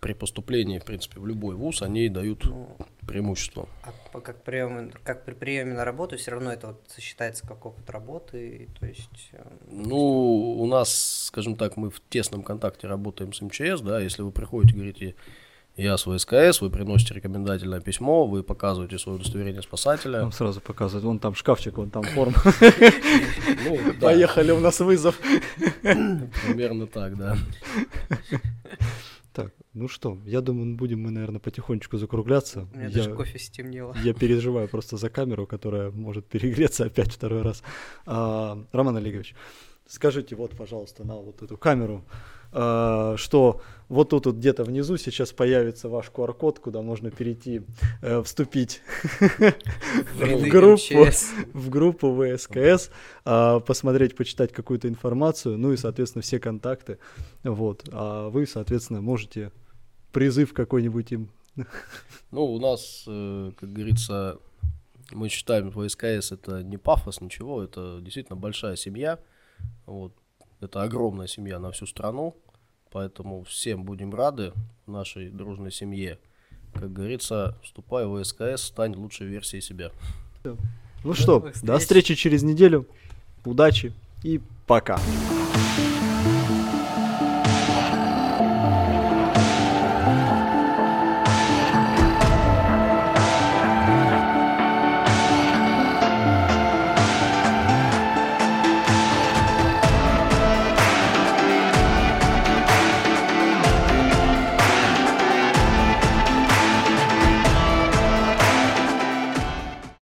при 0.01 0.15
поступлении, 0.15 0.79
в 0.79 0.85
принципе, 0.85 1.21
в 1.21 1.27
любой 1.27 1.55
вуз, 1.55 1.83
они 1.83 2.09
дают 2.09 2.45
ну, 2.47 2.77
преимущество. 3.07 3.69
а 4.13 4.21
как, 4.21 4.43
прием, 4.43 4.93
как 5.05 5.25
при 5.27 5.35
приеме 5.35 5.75
на 5.75 5.85
работу, 5.85 6.17
все 6.17 6.31
равно 6.31 6.53
это 6.53 6.69
вот 6.69 6.81
считается 6.99 7.47
как 7.47 7.65
опыт 7.67 7.89
работы, 7.91 8.69
то 8.81 8.87
есть... 8.87 9.29
э, 9.33 9.43
Ну, 9.71 9.97
у 10.59 10.67
нас, 10.67 11.27
скажем 11.27 11.57
так, 11.57 11.77
мы 11.77 11.91
в 11.91 12.01
тесном 12.09 12.43
контакте 12.43 12.87
работаем 12.87 13.35
с 13.35 13.43
МЧС, 13.43 13.83
да, 13.83 14.01
если 14.01 14.23
вы 14.23 14.33
приходите, 14.33 14.75
говорите, 14.75 15.15
я 15.77 15.97
с 15.97 16.03
ВСКС, 16.05 16.61
вы 16.63 16.71
приносите 16.71 17.15
рекомендательное 17.15 17.81
письмо, 17.81 18.27
вы 18.27 18.43
показываете 18.43 18.99
свое 18.99 19.17
удостоверение 19.19 19.63
спасателя. 19.63 20.23
Вам 20.23 20.33
сразу 20.33 20.61
показывают, 20.61 21.05
вон 21.05 21.19
там 21.19 21.35
шкафчик, 21.35 21.77
вон 21.77 21.91
там 21.91 22.03
форма. 22.05 22.35
Ну, 23.65 23.79
Поехали, 24.01 24.51
у 24.53 24.61
нас 24.61 24.81
вызов. 24.81 25.19
примерно 25.83 26.87
так, 26.87 27.17
да. 27.17 27.37
Так, 29.33 29.53
ну 29.75 29.87
что, 29.89 30.19
я 30.27 30.41
думаю, 30.41 30.75
будем 30.77 31.03
мы, 31.03 31.11
наверное, 31.13 31.39
потихонечку 31.41 31.99
закругляться. 31.99 32.67
У 32.73 32.77
меня 32.77 32.89
Я- 32.89 32.95
даже 32.95 33.15
кофе 33.15 33.39
стемнело. 33.39 33.95
Я 34.05 34.13
переживаю 34.13 34.69
просто 34.69 34.97
за 34.97 35.09
камеру, 35.09 35.47
которая 35.47 35.91
может 35.93 36.27
перегреться 36.27 36.85
опять 36.87 37.13
второй 37.13 37.43
раз. 37.43 37.63
А, 38.07 38.59
Роман 38.73 38.97
Олегович, 38.97 39.35
скажите 39.91 40.37
вот, 40.37 40.57
пожалуйста, 40.57 41.05
на 41.05 41.17
вот 41.17 41.43
эту 41.43 41.57
камеру, 41.57 42.05
а, 42.53 43.17
что 43.17 43.61
вот 43.89 44.11
тут 44.11 44.27
вот 44.27 44.37
где-то 44.37 44.63
внизу 44.65 44.97
сейчас 44.97 45.33
появится 45.33 45.89
ваш 45.89 46.11
QR-код, 46.11 46.61
куда 46.61 46.81
можно 46.81 47.11
перейти, 47.11 47.63
э, 48.03 48.23
вступить 48.23 48.83
в 50.15 50.49
группу, 50.49 51.05
МЧС. 51.05 51.31
в 51.53 51.69
группу 51.69 52.15
ВСКС, 52.15 52.91
а, 53.25 53.61
посмотреть, 53.61 54.17
почитать 54.17 54.53
какую-то 54.53 54.89
информацию, 54.89 55.59
ну 55.59 55.73
и, 55.73 55.77
соответственно, 55.77 56.23
все 56.23 56.39
контакты. 56.39 56.99
Вот. 57.43 57.89
А 57.93 58.29
вы, 58.29 58.47
соответственно, 58.47 59.01
можете 59.01 59.51
призыв 60.13 60.53
какой-нибудь 60.53 61.13
им 61.13 61.31
Ну, 62.31 62.45
у 62.45 62.61
нас, 62.61 63.05
э, 63.09 63.51
как 63.59 63.73
говорится, 63.73 64.39
мы 65.11 65.29
считаем 65.29 65.73
ВСКС 65.73 66.31
это 66.31 66.63
не 66.63 66.77
пафос, 66.77 67.21
ничего, 67.21 67.63
это 67.63 67.99
действительно 68.01 68.37
большая 68.37 68.77
семья. 68.77 69.19
Вот. 69.87 70.13
Это 70.61 70.83
огромная 70.83 71.27
семья 71.27 71.59
на 71.59 71.71
всю 71.73 71.87
страну, 71.87 72.37
поэтому 72.91 73.45
всем 73.45 73.85
будем 73.85 74.15
рады 74.15 74.53
в 74.87 74.91
нашей 74.91 75.31
дружной 75.31 75.73
семье. 75.73 76.19
Как 76.75 76.93
говорится, 76.93 77.57
вступай 77.63 78.07
в 78.07 78.23
ВСКС, 78.23 78.63
стань 78.63 78.95
лучшей 78.95 79.27
версией 79.27 79.63
себя. 79.63 79.91
Ну 81.03 81.15
что, 81.15 81.41
до 81.41 81.51
встреч. 81.51 81.81
встречи 81.81 82.15
через 82.15 82.43
неделю. 82.43 82.87
Удачи 83.45 83.95
и 84.23 84.41
пока. 84.67 85.01